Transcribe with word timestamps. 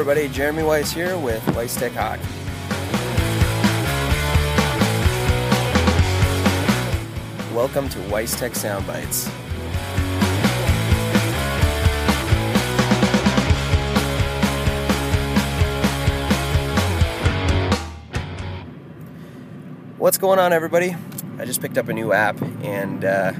everybody. 0.00 0.28
Jeremy 0.28 0.62
Weiss 0.62 0.92
here 0.92 1.18
with 1.18 1.44
Weiss 1.56 1.74
Tech 1.74 1.90
Hockey. 1.90 2.22
Welcome 7.52 7.88
to 7.88 8.00
Weiss 8.08 8.38
Tech 8.38 8.52
Soundbites. 8.52 9.28
What's 19.98 20.16
going 20.16 20.38
on, 20.38 20.52
everybody? 20.52 20.94
I 21.40 21.44
just 21.44 21.60
picked 21.60 21.76
up 21.76 21.88
a 21.88 21.92
new 21.92 22.12
app, 22.12 22.40
and 22.62 23.04
uh, 23.04 23.32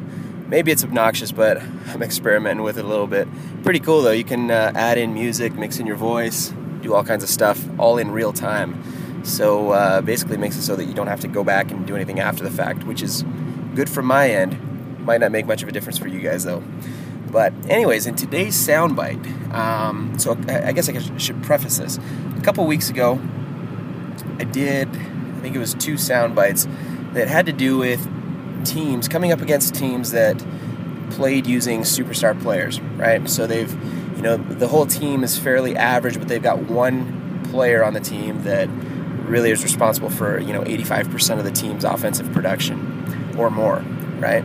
maybe 0.49 0.73
it's 0.73 0.83
obnoxious, 0.83 1.31
but 1.31 1.63
I'm 1.95 2.03
experimenting 2.03 2.63
with 2.63 2.79
it 2.79 2.85
a 2.85 2.89
little 2.89 3.07
bit. 3.07 3.29
Pretty 3.63 3.81
cool, 3.81 4.03
though. 4.03 4.13
You 4.13 4.25
can 4.25 4.51
uh, 4.51 4.73
add 4.75 4.99
in 4.99 5.15
music, 5.15 5.55
mix 5.55 5.79
in 5.79 5.87
your 5.87 5.97
voice, 5.97 6.53
do 6.83 6.95
all 6.95 7.05
kinds 7.05 7.23
of 7.23 7.31
stuff, 7.31 7.63
all 7.79 7.99
in 7.99 8.11
real 8.11 8.33
time. 8.33 9.25
So 9.25 9.71
uh, 9.71 10.01
basically, 10.01 10.37
makes 10.37 10.57
it 10.57 10.63
so 10.63 10.77
that 10.77 10.85
you 10.85 10.95
don't 10.95 11.07
have 11.07 11.21
to 11.21 11.29
go 11.29 11.43
back 11.43 11.71
and 11.71 11.87
do 11.87 11.97
anything 11.97 12.21
after 12.21 12.45
the 12.45 12.51
fact, 12.51 12.85
which 12.85 13.03
is 13.03 13.25
good 13.75 13.89
from 13.89 14.07
my 14.07 14.31
end. 14.31 14.59
Might 15.05 15.21
not 15.21 15.33
make 15.33 15.47
much 15.47 15.63
of 15.63 15.69
a 15.69 15.73
difference 15.73 15.99
for 15.99 16.09
you 16.09 16.21
guys, 16.21 16.45
though. 16.45 16.63
But, 17.31 17.53
anyways, 17.69 18.07
in 18.07 18.15
today's 18.15 18.55
soundbite, 18.55 19.53
um, 19.53 20.19
so 20.19 20.33
I 20.49 20.73
guess 20.73 20.89
I 20.89 20.99
should 21.19 21.43
preface 21.43 21.79
this. 21.79 21.99
A 22.37 22.41
couple 22.43 22.65
weeks 22.67 22.89
ago, 22.89 23.21
I 24.39 24.45
did, 24.45 24.89
I 24.89 25.41
think 25.41 25.55
it 25.55 25.59
was 25.59 25.75
two 25.75 25.99
sound 25.99 26.35
bites 26.35 26.67
that 27.13 27.29
had 27.29 27.47
to 27.47 27.53
do 27.53 27.77
with 27.77 28.07
teams 28.65 29.09
coming 29.09 29.33
up 29.33 29.41
against 29.41 29.75
teams 29.75 30.11
that 30.13 30.43
played 31.11 31.47
using 31.47 31.83
superstar 31.83 32.41
players, 32.41 32.81
right? 32.81 33.29
So 33.29 33.47
they've, 33.47 33.73
you 34.17 34.23
know, 34.23 34.37
the 34.37 34.69
whole 34.69 34.87
team 34.87 35.25
is 35.25 35.39
fairly 35.39 35.77
average, 35.77 36.19
but 36.19 36.29
they've 36.29 36.43
got 36.43 36.59
one 36.63 37.43
player 37.51 37.85
on 37.85 37.95
the 37.95 38.01
team 38.01 38.43
that 38.43 38.69
really 39.29 39.51
is 39.51 39.63
responsible 39.63 40.11
for, 40.11 40.39
you 40.39 40.53
know, 40.53 40.63
85% 40.63 41.39
of 41.39 41.45
the 41.45 41.51
team's 41.51 41.85
offensive 41.85 42.33
production 42.33 43.35
or 43.39 43.51
more, 43.51 43.81
right? 44.19 44.45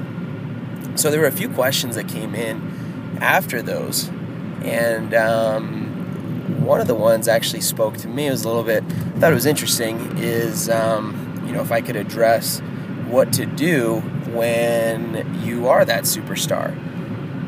So 0.95 1.09
there 1.09 1.21
were 1.21 1.27
a 1.27 1.31
few 1.31 1.49
questions 1.49 1.95
that 1.95 2.07
came 2.07 2.35
in 2.35 3.17
after 3.19 3.61
those, 3.61 4.09
and 4.63 5.13
um, 5.13 6.63
one 6.63 6.79
of 6.79 6.87
the 6.87 6.95
ones 6.95 7.27
actually 7.27 7.61
spoke 7.61 7.97
to 7.97 8.07
me. 8.07 8.27
It 8.27 8.31
was 8.31 8.43
a 8.43 8.47
little 8.47 8.63
bit, 8.63 8.83
I 8.83 9.19
thought 9.19 9.31
it 9.31 9.35
was 9.35 9.45
interesting. 9.45 10.17
Is 10.17 10.69
um, 10.69 11.43
you 11.45 11.53
know 11.53 11.61
if 11.61 11.71
I 11.71 11.81
could 11.81 11.95
address 11.95 12.59
what 13.07 13.33
to 13.33 13.45
do 13.45 14.03
when 14.33 15.43
you 15.43 15.67
are 15.67 15.85
that 15.85 16.03
superstar. 16.03 16.73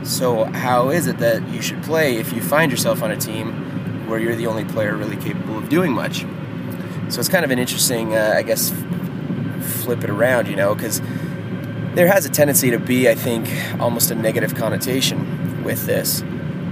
So, 0.05 0.45
how 0.45 0.89
is 0.89 1.08
it 1.08 1.17
that 1.17 1.47
you 1.50 1.61
should 1.61 1.81
play 1.83 2.17
if 2.17 2.31
you 2.31 2.41
find 2.41 2.72
yourself 2.72 3.02
on 3.02 3.11
a 3.11 3.17
team 3.17 4.08
where 4.08 4.19
you're 4.19 4.36
the 4.36 4.47
only 4.47 4.64
player 4.66 4.95
really 4.95 5.17
capable 5.17 5.58
of 5.58 5.67
doing 5.67 5.91
much? 5.91 6.25
So, 7.09 7.19
it's 7.19 7.30
kind 7.30 7.44
of 7.44 7.52
an 7.52 7.59
interesting, 7.59 8.16
uh, 8.16 8.33
I 8.36 8.44
guess, 8.44 8.72
flip 9.83 10.03
it 10.03 10.09
around, 10.09 10.47
you 10.47 10.56
know, 10.56 10.75
because 10.75 11.02
there 11.95 12.08
has 12.08 12.25
a 12.25 12.30
tendency 12.30 12.69
to 12.72 12.80
be, 12.80 13.09
I 13.09 13.16
think, 13.16 13.50
almost 13.80 14.11
a 14.11 14.16
negative 14.16 14.53
connotation 14.53 15.63
with 15.63 15.86
this 15.86 16.23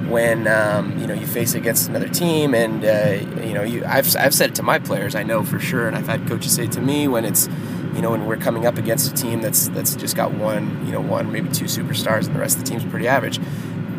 when 0.09 0.47
um, 0.47 0.99
you 0.99 1.07
know 1.07 1.13
you 1.13 1.25
face 1.25 1.55
against 1.55 1.89
another 1.89 2.07
team, 2.07 2.53
and 2.53 2.85
uh, 2.85 3.41
you 3.41 3.53
know 3.53 3.63
you 3.63 3.83
I've, 3.85 4.15
I've 4.15 4.33
said 4.33 4.51
it 4.51 4.55
to 4.55 4.63
my 4.63 4.79
players, 4.79 5.15
I 5.15 5.23
know 5.23 5.43
for 5.43 5.59
sure, 5.59 5.87
and 5.87 5.95
I've 5.95 6.07
had 6.07 6.27
coaches 6.27 6.53
say 6.53 6.65
it 6.65 6.71
to 6.73 6.81
me 6.81 7.07
when 7.07 7.25
it's 7.25 7.47
you 7.95 8.01
know, 8.01 8.11
when 8.11 8.25
we're 8.25 8.37
coming 8.37 8.65
up 8.65 8.77
against 8.77 9.11
a 9.11 9.13
team 9.13 9.41
that's 9.41 9.67
that's 9.69 9.95
just 9.95 10.15
got 10.15 10.33
one, 10.33 10.85
you 10.85 10.91
know, 10.91 11.01
one 11.01 11.31
maybe 11.31 11.49
two 11.49 11.65
superstars, 11.65 12.25
and 12.25 12.35
the 12.35 12.39
rest 12.39 12.57
of 12.57 12.63
the 12.63 12.69
team's 12.69 12.83
pretty 12.85 13.07
average. 13.07 13.39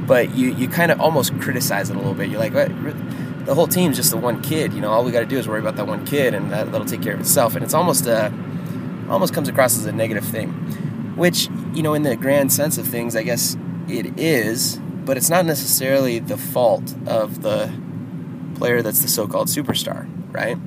But 0.07 0.35
you 0.35 0.55
you 0.55 0.69
kind 0.69 0.91
of 0.91 1.01
almost 1.01 1.39
criticize 1.41 1.91
it 1.91 1.97
a 1.97 1.99
little 1.99 2.15
bit. 2.15 2.29
You're 2.29 2.41
like, 2.41 2.53
the 2.53 3.55
whole 3.55 3.67
team's 3.67 3.97
just 3.97 4.11
the 4.11 4.17
one 4.17 4.43
kid. 4.43 4.73
You 4.73 4.81
know, 4.81 4.91
all 4.91 5.05
we 5.05 5.13
got 5.13 5.21
to 5.21 5.27
do 5.27 5.39
is 5.39 5.47
worry 5.47 5.61
about 5.61 5.77
that 5.77 5.87
one 5.87 6.05
kid, 6.05 6.35
and 6.35 6.51
that, 6.51 6.73
that'll 6.73 6.87
take 6.87 7.03
care 7.03 7.15
of 7.15 7.21
itself. 7.21 7.55
And 7.55 7.65
it's 7.65 7.75
almost 7.75 8.07
a 8.07 8.33
almost 9.09 9.33
comes 9.35 9.49
across 9.49 9.77
as 9.79 9.87
a 9.87 9.93
negative 9.93 10.25
thing, 10.25 10.49
which 11.17 11.49
you 11.73 11.83
know, 11.83 11.95
in 11.95 12.03
the 12.03 12.17
grand 12.17 12.53
sense 12.53 12.79
of 12.79 12.87
things, 12.87 13.15
I 13.15 13.23
guess 13.23 13.57
it 13.89 14.19
is, 14.19 14.79
but 15.05 15.17
it's 15.17 15.31
not 15.31 15.47
necessarily 15.47 16.19
the 16.19 16.37
fault 16.37 16.95
of 17.07 17.43
the 17.43 17.73
player 18.57 18.83
that's 18.83 19.03
the 19.03 19.09
so-called 19.09 19.49
superstar, 19.49 20.09
right? 20.33 20.59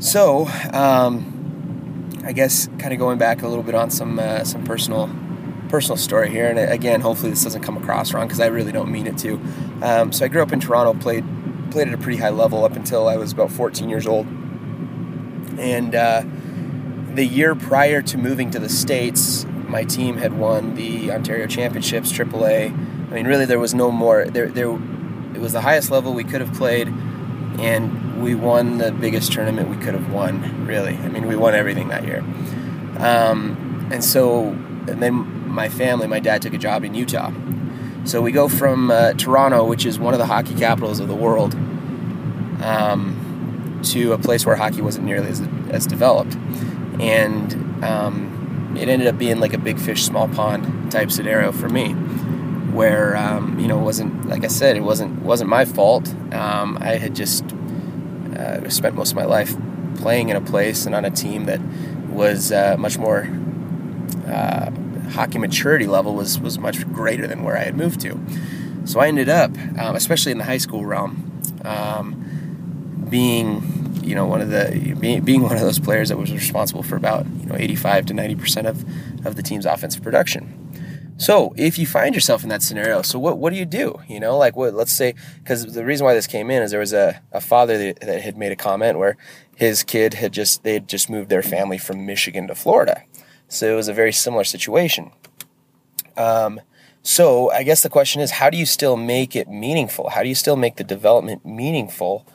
So. 0.00 0.48
Um, 0.72 1.39
I 2.24 2.32
guess 2.32 2.68
kind 2.78 2.92
of 2.92 2.98
going 2.98 3.18
back 3.18 3.42
a 3.42 3.48
little 3.48 3.64
bit 3.64 3.74
on 3.74 3.90
some 3.90 4.18
uh, 4.18 4.44
some 4.44 4.64
personal 4.64 5.10
personal 5.68 5.96
story 5.96 6.30
here, 6.30 6.48
and 6.48 6.58
again, 6.58 7.00
hopefully 7.00 7.30
this 7.30 7.44
doesn't 7.44 7.62
come 7.62 7.76
across 7.76 8.12
wrong 8.12 8.26
because 8.26 8.40
I 8.40 8.46
really 8.46 8.72
don't 8.72 8.90
mean 8.90 9.06
it 9.06 9.16
to. 9.18 9.40
Um, 9.82 10.12
so 10.12 10.24
I 10.24 10.28
grew 10.28 10.42
up 10.42 10.52
in 10.52 10.60
Toronto, 10.60 10.98
played 11.00 11.24
played 11.70 11.88
at 11.88 11.94
a 11.94 11.98
pretty 11.98 12.18
high 12.18 12.30
level 12.30 12.64
up 12.64 12.74
until 12.74 13.08
I 13.08 13.16
was 13.16 13.32
about 13.32 13.52
14 13.52 13.88
years 13.88 14.06
old, 14.06 14.26
and 15.58 15.94
uh, 15.94 16.22
the 17.14 17.24
year 17.24 17.54
prior 17.54 18.02
to 18.02 18.18
moving 18.18 18.50
to 18.50 18.58
the 18.58 18.68
states, 18.68 19.46
my 19.68 19.84
team 19.84 20.16
had 20.16 20.38
won 20.38 20.74
the 20.74 21.12
Ontario 21.12 21.46
Championships, 21.46 22.12
AAA. 22.12 22.70
I 23.10 23.14
mean, 23.14 23.26
really, 23.26 23.44
there 23.44 23.58
was 23.58 23.74
no 23.74 23.90
more. 23.90 24.24
There, 24.26 24.48
there, 24.48 24.70
it 25.34 25.40
was 25.40 25.52
the 25.52 25.60
highest 25.60 25.90
level 25.90 26.12
we 26.12 26.24
could 26.24 26.40
have 26.40 26.52
played, 26.54 26.88
and 26.88 27.99
we 28.20 28.34
won 28.34 28.78
the 28.78 28.92
biggest 28.92 29.32
tournament 29.32 29.68
we 29.68 29.76
could 29.76 29.94
have 29.94 30.12
won, 30.12 30.66
really. 30.66 30.96
I 30.96 31.08
mean, 31.08 31.26
we 31.26 31.36
won 31.36 31.54
everything 31.54 31.88
that 31.88 32.04
year. 32.04 32.20
Um, 32.98 33.88
and 33.92 34.04
so, 34.04 34.48
and 34.48 35.02
then 35.02 35.48
my 35.48 35.68
family, 35.68 36.06
my 36.06 36.20
dad 36.20 36.42
took 36.42 36.54
a 36.54 36.58
job 36.58 36.84
in 36.84 36.94
Utah. 36.94 37.32
So 38.04 38.22
we 38.22 38.32
go 38.32 38.48
from 38.48 38.90
uh, 38.90 39.14
Toronto, 39.14 39.64
which 39.64 39.84
is 39.84 39.98
one 39.98 40.14
of 40.14 40.18
the 40.18 40.26
hockey 40.26 40.54
capitals 40.54 41.00
of 41.00 41.08
the 41.08 41.14
world, 41.14 41.54
um, 42.62 43.80
to 43.84 44.12
a 44.12 44.18
place 44.18 44.46
where 44.46 44.56
hockey 44.56 44.82
wasn't 44.82 45.06
nearly 45.06 45.28
as, 45.28 45.40
as 45.70 45.86
developed. 45.86 46.34
And 47.00 47.84
um, 47.84 48.76
it 48.78 48.88
ended 48.88 49.08
up 49.08 49.18
being 49.18 49.40
like 49.40 49.52
a 49.52 49.58
big 49.58 49.78
fish, 49.78 50.04
small 50.04 50.28
pond 50.28 50.92
type 50.92 51.10
scenario 51.10 51.52
for 51.52 51.68
me 51.68 51.94
where 52.72 53.16
um, 53.16 53.58
you 53.58 53.66
know 53.66 53.78
it 53.80 53.82
wasn't 53.82 54.26
like 54.26 54.44
I 54.44 54.48
said 54.48 54.76
it 54.76 54.82
wasn't 54.82 55.22
wasn't 55.22 55.50
my 55.50 55.64
fault. 55.64 56.08
Um, 56.32 56.78
I 56.80 56.96
had 56.96 57.14
just 57.14 57.44
uh, 58.40 58.68
spent 58.68 58.94
most 58.94 59.10
of 59.10 59.16
my 59.16 59.24
life 59.24 59.54
playing 59.96 60.30
in 60.30 60.36
a 60.36 60.40
place 60.40 60.86
and 60.86 60.94
on 60.94 61.04
a 61.04 61.10
team 61.10 61.44
that 61.44 61.60
was 62.08 62.52
uh, 62.52 62.76
much 62.78 62.98
more 62.98 63.28
uh, 64.26 64.70
hockey 65.10 65.38
maturity 65.38 65.86
level 65.86 66.14
was 66.14 66.40
was 66.40 66.58
much 66.58 66.86
greater 66.92 67.26
than 67.26 67.42
where 67.42 67.56
I 67.56 67.64
had 67.64 67.76
moved 67.76 68.00
to. 68.00 68.18
So 68.84 69.00
I 69.00 69.08
ended 69.08 69.28
up, 69.28 69.56
um, 69.78 69.94
especially 69.94 70.32
in 70.32 70.38
the 70.38 70.44
high 70.44 70.58
school 70.58 70.84
realm, 70.84 71.40
um, 71.64 73.06
being 73.08 74.00
you 74.02 74.14
know 74.14 74.26
one 74.26 74.40
of 74.40 74.50
the 74.50 74.96
being, 74.98 75.22
being 75.22 75.42
one 75.42 75.52
of 75.52 75.60
those 75.60 75.78
players 75.78 76.08
that 76.08 76.16
was 76.16 76.32
responsible 76.32 76.82
for 76.82 76.96
about 76.96 77.26
you 77.26 77.46
know 77.46 77.56
85 77.56 78.06
to 78.06 78.14
90 78.14 78.34
percent 78.36 78.66
of 78.66 78.84
of 79.26 79.36
the 79.36 79.42
team's 79.42 79.66
offensive 79.66 80.02
production. 80.02 80.59
So 81.20 81.52
if 81.54 81.78
you 81.78 81.86
find 81.86 82.14
yourself 82.14 82.44
in 82.44 82.48
that 82.48 82.62
scenario, 82.62 83.02
so 83.02 83.18
what, 83.18 83.36
what 83.36 83.52
do 83.52 83.58
you 83.58 83.66
do? 83.66 84.00
You 84.08 84.18
know, 84.18 84.38
like 84.38 84.56
what, 84.56 84.72
let's 84.72 84.90
say, 84.90 85.14
because 85.38 85.66
the 85.66 85.84
reason 85.84 86.06
why 86.06 86.14
this 86.14 86.26
came 86.26 86.50
in 86.50 86.62
is 86.62 86.70
there 86.70 86.80
was 86.80 86.94
a, 86.94 87.20
a 87.30 87.42
father 87.42 87.76
that, 87.76 88.00
that 88.00 88.22
had 88.22 88.38
made 88.38 88.52
a 88.52 88.56
comment 88.56 88.98
where 88.98 89.18
his 89.54 89.82
kid 89.82 90.14
had 90.14 90.32
just, 90.32 90.62
they 90.62 90.72
had 90.72 90.88
just 90.88 91.10
moved 91.10 91.28
their 91.28 91.42
family 91.42 91.76
from 91.76 92.06
Michigan 92.06 92.48
to 92.48 92.54
Florida. 92.54 93.02
So 93.48 93.70
it 93.70 93.76
was 93.76 93.86
a 93.86 93.92
very 93.92 94.12
similar 94.12 94.44
situation. 94.44 95.10
Um, 96.16 96.62
so 97.02 97.50
I 97.50 97.64
guess 97.64 97.82
the 97.82 97.90
question 97.90 98.22
is, 98.22 98.30
how 98.30 98.48
do 98.48 98.56
you 98.56 98.64
still 98.64 98.96
make 98.96 99.36
it 99.36 99.46
meaningful? 99.46 100.08
How 100.08 100.22
do 100.22 100.28
you 100.30 100.34
still 100.34 100.56
make 100.56 100.76
the 100.76 100.84
development 100.84 101.44
meaningful? 101.44 102.26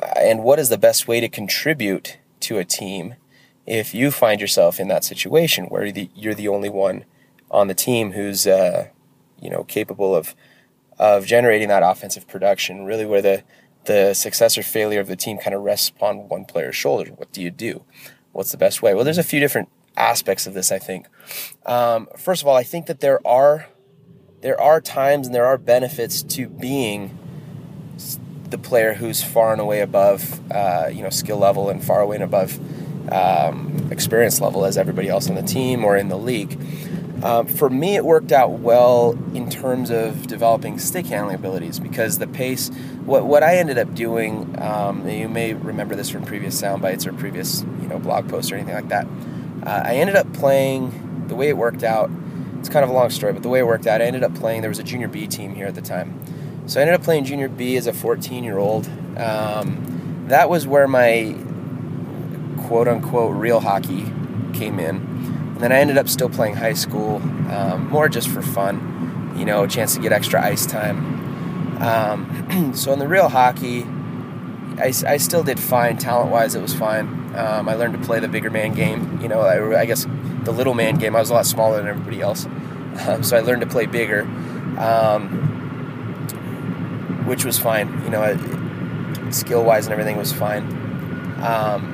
Uh, 0.00 0.12
and 0.18 0.44
what 0.44 0.60
is 0.60 0.68
the 0.68 0.78
best 0.78 1.08
way 1.08 1.18
to 1.18 1.28
contribute 1.28 2.18
to 2.38 2.58
a 2.58 2.64
team 2.64 3.16
if 3.66 3.92
you 3.92 4.12
find 4.12 4.40
yourself 4.40 4.78
in 4.78 4.86
that 4.86 5.02
situation 5.02 5.64
where 5.64 5.84
you're 5.84 6.34
the 6.34 6.46
only 6.46 6.68
one 6.68 7.04
on 7.54 7.68
the 7.68 7.74
team 7.74 8.12
who's 8.12 8.46
uh, 8.46 8.88
you 9.40 9.48
know 9.48 9.64
capable 9.64 10.14
of 10.14 10.34
of 10.98 11.26
generating 11.26 11.68
that 11.68 11.82
offensive 11.82 12.26
production. 12.28 12.84
Really, 12.84 13.06
where 13.06 13.22
the 13.22 13.44
the 13.84 14.14
success 14.14 14.58
or 14.58 14.62
failure 14.62 15.00
of 15.00 15.06
the 15.06 15.16
team 15.16 15.38
kind 15.38 15.54
of 15.54 15.62
rests 15.62 15.88
upon 15.88 16.28
one 16.28 16.44
player's 16.44 16.76
shoulders. 16.76 17.12
What 17.16 17.32
do 17.32 17.40
you 17.42 17.50
do? 17.50 17.84
What's 18.32 18.50
the 18.50 18.58
best 18.58 18.82
way? 18.82 18.94
Well, 18.94 19.04
there's 19.04 19.18
a 19.18 19.22
few 19.22 19.40
different 19.40 19.68
aspects 19.96 20.46
of 20.46 20.54
this. 20.54 20.72
I 20.72 20.78
think. 20.78 21.06
Um, 21.64 22.08
first 22.18 22.42
of 22.42 22.48
all, 22.48 22.56
I 22.56 22.64
think 22.64 22.86
that 22.86 23.00
there 23.00 23.24
are 23.26 23.68
there 24.42 24.60
are 24.60 24.80
times 24.80 25.26
and 25.26 25.34
there 25.34 25.46
are 25.46 25.56
benefits 25.56 26.22
to 26.22 26.48
being 26.48 27.18
the 28.50 28.58
player 28.58 28.94
who's 28.94 29.22
far 29.22 29.52
and 29.52 29.60
away 29.60 29.80
above 29.80 30.40
uh, 30.52 30.88
you 30.92 31.02
know 31.02 31.10
skill 31.10 31.38
level 31.38 31.70
and 31.70 31.82
far 31.82 32.00
away 32.00 32.16
and 32.16 32.24
above 32.24 32.58
um, 33.12 33.88
experience 33.90 34.40
level 34.40 34.64
as 34.64 34.76
everybody 34.76 35.08
else 35.08 35.28
on 35.28 35.36
the 35.36 35.42
team 35.42 35.84
or 35.84 35.96
in 35.96 36.08
the 36.08 36.18
league. 36.18 36.58
Um, 37.24 37.46
for 37.46 37.70
me, 37.70 37.96
it 37.96 38.04
worked 38.04 38.32
out 38.32 38.50
well 38.50 39.12
in 39.32 39.48
terms 39.48 39.90
of 39.90 40.26
developing 40.26 40.78
stick 40.78 41.06
handling 41.06 41.36
abilities 41.36 41.80
because 41.80 42.18
the 42.18 42.26
pace. 42.26 42.68
What 43.06 43.24
what 43.24 43.42
I 43.42 43.56
ended 43.56 43.78
up 43.78 43.94
doing, 43.94 44.54
um, 44.60 45.08
you 45.08 45.28
may 45.30 45.54
remember 45.54 45.96
this 45.96 46.10
from 46.10 46.24
previous 46.24 46.58
sound 46.58 46.82
bites 46.82 47.06
or 47.06 47.14
previous 47.14 47.62
you 47.80 47.88
know 47.88 47.98
blog 47.98 48.28
posts 48.28 48.52
or 48.52 48.56
anything 48.56 48.74
like 48.74 48.88
that. 48.88 49.06
Uh, 49.66 49.82
I 49.86 49.94
ended 49.96 50.16
up 50.16 50.30
playing 50.34 51.24
the 51.28 51.34
way 51.34 51.48
it 51.48 51.56
worked 51.56 51.82
out. 51.82 52.10
It's 52.58 52.68
kind 52.68 52.84
of 52.84 52.90
a 52.90 52.92
long 52.92 53.08
story, 53.08 53.32
but 53.32 53.42
the 53.42 53.48
way 53.48 53.60
it 53.60 53.66
worked 53.66 53.86
out, 53.86 54.02
I 54.02 54.04
ended 54.04 54.22
up 54.22 54.34
playing. 54.34 54.60
There 54.60 54.70
was 54.70 54.78
a 54.78 54.84
junior 54.84 55.08
B 55.08 55.26
team 55.26 55.54
here 55.54 55.66
at 55.66 55.74
the 55.74 55.82
time, 55.82 56.20
So 56.66 56.78
I 56.78 56.82
ended 56.82 56.94
up 56.94 57.02
playing 57.02 57.24
junior 57.24 57.48
B 57.48 57.76
as 57.78 57.86
a 57.86 57.94
14 57.94 58.44
year 58.44 58.58
old. 58.58 58.86
Um, 59.16 60.26
that 60.28 60.50
was 60.50 60.66
where 60.66 60.86
my 60.86 61.34
quote 62.66 62.86
unquote 62.86 63.34
real 63.34 63.60
hockey 63.60 64.04
came 64.52 64.78
in. 64.78 65.14
And 65.54 65.62
then 65.62 65.72
I 65.72 65.76
ended 65.76 65.98
up 65.98 66.08
still 66.08 66.28
playing 66.28 66.56
high 66.56 66.74
school, 66.74 67.16
um, 67.50 67.88
more 67.88 68.08
just 68.08 68.28
for 68.28 68.42
fun, 68.42 69.34
you 69.36 69.44
know, 69.44 69.62
a 69.62 69.68
chance 69.68 69.94
to 69.94 70.00
get 70.00 70.12
extra 70.12 70.42
ice 70.44 70.66
time. 70.66 71.80
Um, 71.80 72.72
so 72.74 72.92
in 72.92 72.98
the 72.98 73.08
real 73.08 73.28
hockey, 73.28 73.86
I, 74.78 74.92
I 75.06 75.16
still 75.18 75.44
did 75.44 75.60
fine 75.60 75.96
talent 75.96 76.30
wise. 76.30 76.54
It 76.54 76.62
was 76.62 76.74
fine. 76.74 77.06
Um, 77.36 77.68
I 77.68 77.74
learned 77.74 77.94
to 77.94 78.00
play 78.00 78.20
the 78.20 78.28
bigger 78.28 78.50
man 78.50 78.74
game. 78.74 79.20
You 79.20 79.28
know, 79.28 79.40
I, 79.40 79.80
I, 79.80 79.86
guess 79.86 80.06
the 80.42 80.52
little 80.52 80.74
man 80.74 80.96
game. 80.96 81.14
I 81.16 81.20
was 81.20 81.30
a 81.30 81.34
lot 81.34 81.46
smaller 81.46 81.78
than 81.78 81.88
everybody 81.88 82.20
else, 82.20 82.46
um, 83.06 83.22
so 83.22 83.36
I 83.36 83.40
learned 83.40 83.62
to 83.62 83.66
play 83.66 83.86
bigger, 83.86 84.22
um, 84.78 85.28
which 87.26 87.44
was 87.44 87.58
fine. 87.58 88.02
You 88.04 88.10
know, 88.10 89.30
skill 89.30 89.64
wise 89.64 89.86
and 89.86 89.92
everything 89.92 90.16
was 90.16 90.32
fine. 90.32 90.64
Um, 91.42 91.93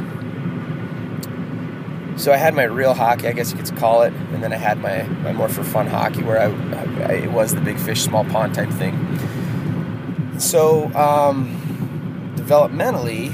so 2.20 2.32
I 2.32 2.36
had 2.36 2.54
my 2.54 2.64
real 2.64 2.92
hockey, 2.92 3.28
I 3.28 3.32
guess 3.32 3.50
you 3.50 3.56
could 3.56 3.74
call 3.76 4.02
it, 4.02 4.12
and 4.12 4.42
then 4.42 4.52
I 4.52 4.56
had 4.56 4.78
my, 4.78 5.04
my 5.22 5.32
more 5.32 5.48
for 5.48 5.64
fun 5.64 5.86
hockey 5.86 6.22
where 6.22 6.38
I, 6.38 6.48
I 7.06 7.12
it 7.14 7.32
was 7.32 7.54
the 7.54 7.62
big 7.62 7.78
fish, 7.78 8.02
small 8.02 8.24
pond 8.26 8.54
type 8.54 8.68
thing. 8.68 8.94
So 10.38 10.92
um, 10.94 12.34
developmentally, 12.36 13.30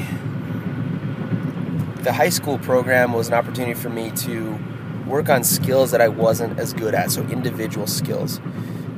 the 2.05 2.13
high 2.13 2.29
school 2.29 2.59
program 2.59 3.13
was 3.13 3.27
an 3.27 3.35
opportunity 3.35 3.75
for 3.75 3.91
me 3.91 4.13
to 4.13 4.57
work 5.09 5.29
on 5.29 5.43
skills 5.43 5.91
that 5.91 6.01
I 6.01 6.07
wasn't 6.07 6.57
as 6.59 6.73
good 6.73 6.95
at, 6.95 7.11
so 7.11 7.23
individual 7.23 7.89
skills. 7.89 8.41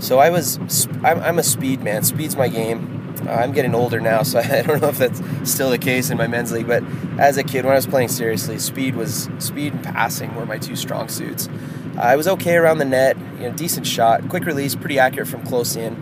So 0.01 0.19
I 0.19 0.29
was, 0.29 0.59
I'm, 1.03 1.19
I'm 1.21 1.39
a 1.39 1.43
speed 1.43 1.83
man. 1.83 2.03
Speed's 2.05 2.37
my 2.37 2.49
game. 2.49 3.08
I'm 3.29 3.53
getting 3.53 3.75
older 3.75 4.01
now, 4.01 4.23
so 4.23 4.39
I 4.45 4.63
don't 4.63 4.81
know 4.81 4.89
if 4.89 4.99
that's 4.99 5.21
still 5.51 5.71
the 5.71 5.79
case 5.79 6.11
in 6.11 6.19
my 6.19 6.27
men's 6.27 6.53
league. 6.53 6.67
But 6.67 6.83
as 7.19 7.37
a 7.37 7.45
kid, 7.45 7.65
when 7.65 7.73
I 7.73 7.77
was 7.77 7.87
playing 7.87 8.09
seriously, 8.09 8.59
speed 8.59 8.97
was 8.97 9.29
speed 9.39 9.75
and 9.75 9.83
passing 9.83 10.35
were 10.35 10.47
my 10.47 10.59
two 10.59 10.77
strong 10.77 11.09
suits. 11.09 11.49
Uh, 11.97 12.01
I 12.01 12.17
was 12.17 12.29
okay 12.29 12.57
around 12.57 12.79
the 12.79 12.85
net, 12.85 13.17
you 13.39 13.49
know, 13.49 13.53
decent 13.53 13.87
shot, 13.87 14.29
quick 14.29 14.45
release, 14.45 14.75
pretty 14.75 14.99
accurate 14.99 15.29
from 15.29 15.45
close 15.45 15.77
in. 15.77 15.97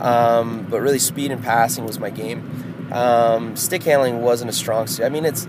Um, 0.00 0.66
but 0.70 0.80
really, 0.80 0.98
speed 0.98 1.30
and 1.30 1.42
passing 1.42 1.84
was 1.84 1.98
my 1.98 2.10
game. 2.10 2.88
Um, 2.92 3.56
stick 3.56 3.82
handling 3.82 4.22
wasn't 4.22 4.50
a 4.50 4.52
strong 4.52 4.86
suit. 4.86 5.04
I 5.04 5.08
mean, 5.08 5.24
it's 5.24 5.46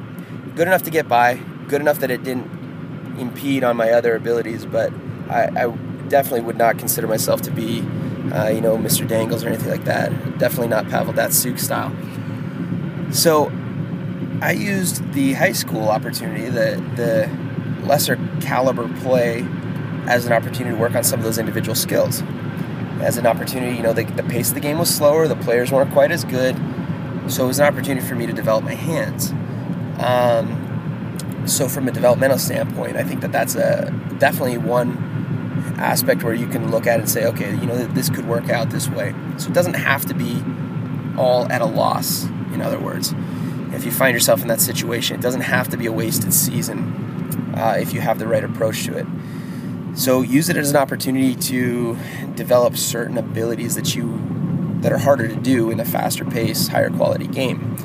good 0.55 0.67
enough 0.67 0.83
to 0.83 0.91
get 0.91 1.07
by, 1.07 1.35
good 1.67 1.81
enough 1.81 1.99
that 1.99 2.11
it 2.11 2.23
didn't 2.23 3.17
impede 3.17 3.63
on 3.63 3.77
my 3.77 3.91
other 3.91 4.15
abilities, 4.15 4.65
but 4.65 4.91
I, 5.29 5.49
I 5.55 5.75
definitely 6.09 6.41
would 6.41 6.57
not 6.57 6.77
consider 6.77 7.07
myself 7.07 7.41
to 7.43 7.51
be, 7.51 7.81
uh, 8.33 8.49
you 8.49 8.61
know, 8.61 8.77
Mr. 8.77 9.07
Dangles 9.07 9.43
or 9.43 9.47
anything 9.47 9.69
like 9.69 9.85
that. 9.85 10.09
Definitely 10.37 10.69
not 10.69 10.89
Pavel 10.89 11.13
Datsyuk 11.13 11.59
style. 11.59 11.91
So 13.13 13.51
I 14.41 14.51
used 14.51 15.13
the 15.13 15.33
high 15.33 15.53
school 15.53 15.89
opportunity, 15.89 16.45
the 16.45 16.83
the 16.95 17.29
lesser 17.85 18.17
caliber 18.41 18.87
play, 18.99 19.45
as 20.05 20.25
an 20.25 20.33
opportunity 20.33 20.75
to 20.75 20.81
work 20.81 20.95
on 20.95 21.03
some 21.03 21.19
of 21.19 21.25
those 21.25 21.37
individual 21.37 21.75
skills. 21.75 22.23
As 23.01 23.17
an 23.17 23.25
opportunity, 23.25 23.75
you 23.75 23.81
know, 23.81 23.93
the, 23.93 24.03
the 24.03 24.23
pace 24.23 24.49
of 24.49 24.53
the 24.53 24.59
game 24.59 24.77
was 24.77 24.93
slower, 24.93 25.27
the 25.27 25.35
players 25.35 25.71
weren't 25.71 25.91
quite 25.91 26.11
as 26.11 26.23
good 26.23 26.55
so 27.27 27.45
it 27.45 27.47
was 27.47 27.59
an 27.59 27.65
opportunity 27.65 28.05
for 28.05 28.15
me 28.15 28.25
to 28.25 28.33
develop 28.33 28.63
my 28.63 28.75
hands. 28.75 29.31
Um, 29.99 31.43
so 31.45 31.67
from 31.67 31.87
a 31.87 31.91
developmental 31.91 32.37
standpoint, 32.37 32.97
I 32.97 33.03
think 33.03 33.21
that 33.21 33.31
that's 33.31 33.55
a 33.55 33.91
definitely 34.19 34.57
one 34.57 34.95
aspect 35.81 36.23
where 36.23 36.33
you 36.33 36.47
can 36.47 36.71
look 36.71 36.87
at 36.87 36.97
it 36.97 37.01
and 37.01 37.09
say, 37.09 37.25
okay, 37.25 37.51
you 37.51 37.65
know, 37.65 37.75
this 37.87 38.09
could 38.09 38.27
work 38.27 38.49
out 38.49 38.69
this 38.69 38.87
way. 38.89 39.13
So 39.37 39.49
it 39.49 39.53
doesn't 39.53 39.75
have 39.75 40.05
to 40.05 40.13
be 40.13 40.41
all 41.17 41.51
at 41.51 41.61
a 41.61 41.65
loss. 41.65 42.25
In 42.53 42.61
other 42.61 42.79
words, 42.79 43.13
if 43.73 43.85
you 43.85 43.91
find 43.91 44.13
yourself 44.13 44.41
in 44.41 44.47
that 44.47 44.61
situation, 44.61 45.17
it 45.17 45.21
doesn't 45.21 45.41
have 45.41 45.69
to 45.69 45.77
be 45.77 45.85
a 45.85 45.91
wasted 45.91 46.33
season 46.33 47.53
uh, 47.55 47.77
if 47.79 47.93
you 47.93 48.01
have 48.01 48.19
the 48.19 48.27
right 48.27 48.43
approach 48.43 48.85
to 48.85 48.97
it. 48.97 49.05
So 49.93 50.21
use 50.21 50.49
it 50.49 50.57
as 50.57 50.69
an 50.69 50.77
opportunity 50.77 51.35
to 51.35 51.97
develop 52.35 52.77
certain 52.77 53.17
abilities 53.17 53.75
that 53.75 53.95
you 53.95 54.21
that 54.81 54.91
are 54.91 54.97
harder 54.97 55.27
to 55.27 55.35
do 55.35 55.69
in 55.69 55.79
a 55.79 55.85
faster 55.85 56.25
pace, 56.25 56.67
higher 56.67 56.89
quality 56.89 57.27
game. 57.27 57.77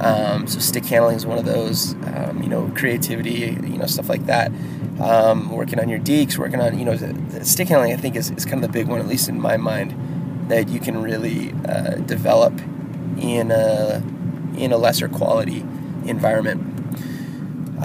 Um, 0.00 0.46
so 0.46 0.60
stick 0.60 0.84
handling 0.84 1.16
is 1.16 1.26
one 1.26 1.38
of 1.38 1.44
those. 1.44 1.94
Um, 1.94 2.40
you 2.42 2.48
know, 2.48 2.70
creativity, 2.76 3.58
you 3.62 3.78
know, 3.78 3.86
stuff 3.86 4.08
like 4.08 4.26
that. 4.26 4.52
Um, 5.00 5.50
working 5.50 5.78
on 5.78 5.88
your 5.88 5.98
dekes, 5.98 6.38
working 6.38 6.60
on 6.60 6.78
you 6.78 6.84
know, 6.84 6.96
the, 6.96 7.12
the 7.12 7.44
stick 7.44 7.68
handling. 7.68 7.92
I 7.92 7.96
think 7.96 8.16
is, 8.16 8.30
is 8.30 8.44
kind 8.44 8.62
of 8.64 8.72
the 8.72 8.78
big 8.78 8.88
one, 8.88 8.98
at 8.98 9.06
least 9.06 9.28
in 9.28 9.40
my 9.40 9.56
mind, 9.56 10.48
that 10.48 10.68
you 10.68 10.80
can 10.80 11.02
really 11.02 11.52
uh, 11.68 11.96
develop 11.96 12.58
in 13.18 13.50
a 13.50 14.02
in 14.56 14.72
a 14.72 14.78
lesser 14.78 15.08
quality 15.08 15.60
environment. 16.06 16.62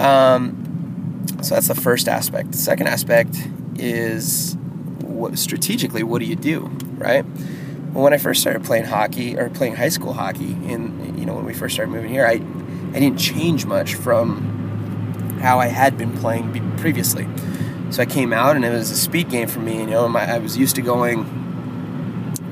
Um, 0.00 1.26
so 1.42 1.54
that's 1.54 1.68
the 1.68 1.74
first 1.74 2.08
aspect. 2.08 2.52
The 2.52 2.58
second 2.58 2.86
aspect 2.86 3.36
is 3.76 4.56
what, 5.00 5.38
strategically, 5.38 6.02
what 6.02 6.20
do 6.20 6.24
you 6.24 6.36
do, 6.36 6.70
right? 6.96 7.26
when 7.92 8.14
I 8.14 8.18
first 8.18 8.40
started 8.40 8.64
playing 8.64 8.84
hockey 8.84 9.36
or 9.36 9.50
playing 9.50 9.76
high 9.76 9.90
school 9.90 10.14
hockey, 10.14 10.52
in 10.52 11.18
you 11.18 11.26
know 11.26 11.34
when 11.34 11.44
we 11.44 11.54
first 11.54 11.74
started 11.74 11.92
moving 11.92 12.10
here, 12.10 12.26
I 12.26 12.40
I 12.94 13.00
didn't 13.00 13.18
change 13.18 13.66
much 13.66 13.94
from 13.94 14.51
how 15.42 15.58
I 15.58 15.66
had 15.66 15.98
been 15.98 16.16
playing 16.16 16.76
previously. 16.78 17.26
So 17.90 18.00
I 18.00 18.06
came 18.06 18.32
out 18.32 18.56
and 18.56 18.64
it 18.64 18.70
was 18.70 18.90
a 18.90 18.96
speed 18.96 19.28
game 19.28 19.48
for 19.48 19.58
me. 19.58 19.80
You 19.80 19.86
know, 19.86 20.08
my, 20.08 20.24
I 20.24 20.38
was 20.38 20.56
used 20.56 20.76
to 20.76 20.82
going, 20.82 21.24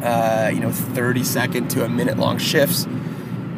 uh, 0.02 0.50
you 0.52 0.60
know, 0.60 0.70
30 0.70 1.24
second 1.24 1.70
to 1.70 1.84
a 1.84 1.88
minute 1.88 2.18
long 2.18 2.36
shifts, 2.36 2.86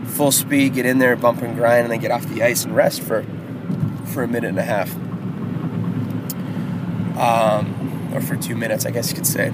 full 0.05 0.31
speed, 0.31 0.75
get 0.75 0.87
in 0.87 0.99
there, 0.99 1.17
bump 1.17 1.43
and 1.43 1.57
grind, 1.57 1.85
and 1.85 1.91
then 1.91 1.99
get 1.99 2.11
off 2.11 2.25
the 2.29 2.43
ice 2.43 2.65
and 2.65 2.77
rest 2.77 3.03
for 3.03 3.25
for 4.07 4.23
a 4.23 4.29
minute 4.29 4.49
and 4.49 4.59
a 4.59 4.63
half, 4.63 4.95
um, 7.17 8.11
or 8.15 8.21
for 8.21 8.37
two 8.37 8.55
minutes, 8.55 8.85
I 8.85 8.91
guess 8.91 9.09
you 9.09 9.17
could 9.17 9.27
say. 9.27 9.51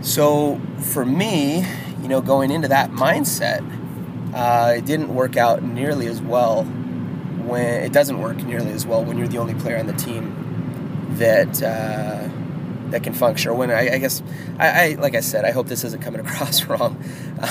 So 0.00 0.58
for 0.78 1.04
me, 1.04 1.66
you 2.00 2.08
know, 2.08 2.22
going 2.22 2.50
into 2.50 2.68
that 2.68 2.90
mindset, 2.92 3.62
uh, 4.32 4.72
it 4.76 4.86
didn't 4.86 5.14
work 5.14 5.36
out 5.36 5.62
nearly 5.62 6.06
as 6.06 6.22
well 6.22 6.66
when 7.48 7.82
it 7.82 7.92
doesn't 7.92 8.18
work 8.18 8.36
nearly 8.38 8.70
as 8.72 8.86
well 8.86 9.04
when 9.04 9.18
you're 9.18 9.28
the 9.28 9.38
only 9.38 9.54
player 9.54 9.78
on 9.78 9.86
the 9.86 9.94
team 9.94 10.34
that 11.12 11.62
uh, 11.62 12.28
that 12.90 13.02
can 13.02 13.12
function. 13.12 13.50
Or 13.50 13.54
when 13.54 13.70
I, 13.70 13.94
I 13.94 13.98
guess 13.98 14.22
I, 14.58 14.68
I, 14.68 14.94
like 14.94 15.14
I 15.14 15.20
said, 15.20 15.44
I 15.44 15.50
hope 15.50 15.66
this 15.66 15.84
isn't 15.84 16.02
coming 16.02 16.20
across 16.26 16.64
wrong. 16.64 17.02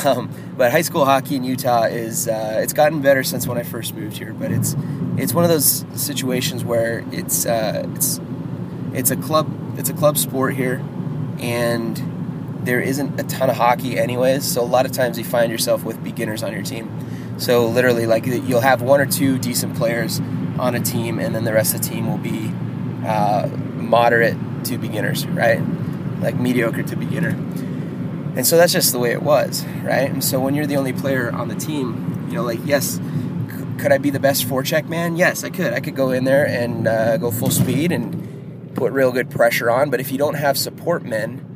Um, 0.05 0.31
but 0.55 0.71
high 0.71 0.81
school 0.81 1.05
hockey 1.05 1.35
in 1.35 1.43
Utah 1.43 1.83
is 1.83 2.27
uh, 2.27 2.59
it's 2.61 2.73
gotten 2.73 3.01
better 3.01 3.23
since 3.23 3.47
when 3.47 3.57
I 3.57 3.63
first 3.63 3.93
moved 3.93 4.17
here. 4.17 4.33
But 4.33 4.51
it's 4.51 4.75
it's 5.17 5.33
one 5.33 5.43
of 5.43 5.49
those 5.49 5.85
situations 5.95 6.63
where 6.63 7.03
it's 7.11 7.45
uh, 7.45 7.87
it's 7.95 8.19
it's 8.93 9.11
a 9.11 9.17
club 9.17 9.79
it's 9.79 9.89
a 9.89 9.93
club 9.93 10.17
sport 10.17 10.55
here, 10.55 10.83
and 11.39 12.17
there 12.67 12.81
isn't 12.81 13.19
a 13.19 13.23
ton 13.23 13.49
of 13.49 13.55
hockey 13.55 13.97
anyways 13.97 14.43
so 14.43 14.61
a 14.61 14.65
lot 14.65 14.85
of 14.85 14.91
times 14.91 15.17
you 15.17 15.23
find 15.23 15.49
yourself 15.49 15.85
with 15.85 16.03
beginners 16.03 16.43
on 16.43 16.51
your 16.51 16.61
team 16.61 16.91
so 17.37 17.67
literally 17.67 18.05
like 18.05 18.25
you'll 18.25 18.61
have 18.61 18.81
one 18.81 18.99
or 18.99 19.05
two 19.05 19.37
decent 19.37 19.75
players 19.75 20.19
on 20.59 20.75
a 20.75 20.79
team 20.79 21.19
and 21.19 21.35
then 21.35 21.43
the 21.43 21.53
rest 21.53 21.75
of 21.75 21.81
the 21.81 21.87
team 21.87 22.07
will 22.07 22.17
be 22.17 22.51
uh, 23.05 23.47
moderate 23.75 24.35
to 24.65 24.77
beginners 24.77 25.25
right? 25.27 25.61
Like 26.19 26.35
mediocre 26.35 26.83
to 26.83 26.95
beginner. 26.95 27.29
And 27.29 28.45
so 28.45 28.57
that's 28.57 28.73
just 28.73 28.91
the 28.91 28.99
way 28.99 29.11
it 29.11 29.21
was 29.21 29.65
right? 29.83 30.09
And 30.09 30.23
so 30.23 30.39
when 30.39 30.55
you're 30.55 30.65
the 30.67 30.77
only 30.77 30.93
player 30.93 31.31
on 31.31 31.47
the 31.47 31.55
team 31.55 32.25
you 32.27 32.33
know 32.33 32.43
like 32.43 32.59
yes 32.65 32.99
could 33.77 33.91
i 33.91 33.97
be 33.97 34.09
the 34.09 34.19
best 34.19 34.47
forecheck 34.47 34.89
man? 34.89 35.15
Yes 35.15 35.43
i 35.43 35.49
could. 35.49 35.73
I 35.73 35.79
could 35.79 35.95
go 35.95 36.11
in 36.11 36.23
there 36.23 36.47
and 36.47 36.87
uh, 36.87 37.17
go 37.17 37.31
full 37.31 37.51
speed 37.51 37.91
and 37.91 38.75
put 38.75 38.91
real 38.91 39.11
good 39.11 39.29
pressure 39.29 39.69
on 39.69 39.89
but 39.89 39.99
if 39.99 40.11
you 40.11 40.17
don't 40.17 40.35
have 40.35 40.57
support 40.57 41.03
men 41.03 41.46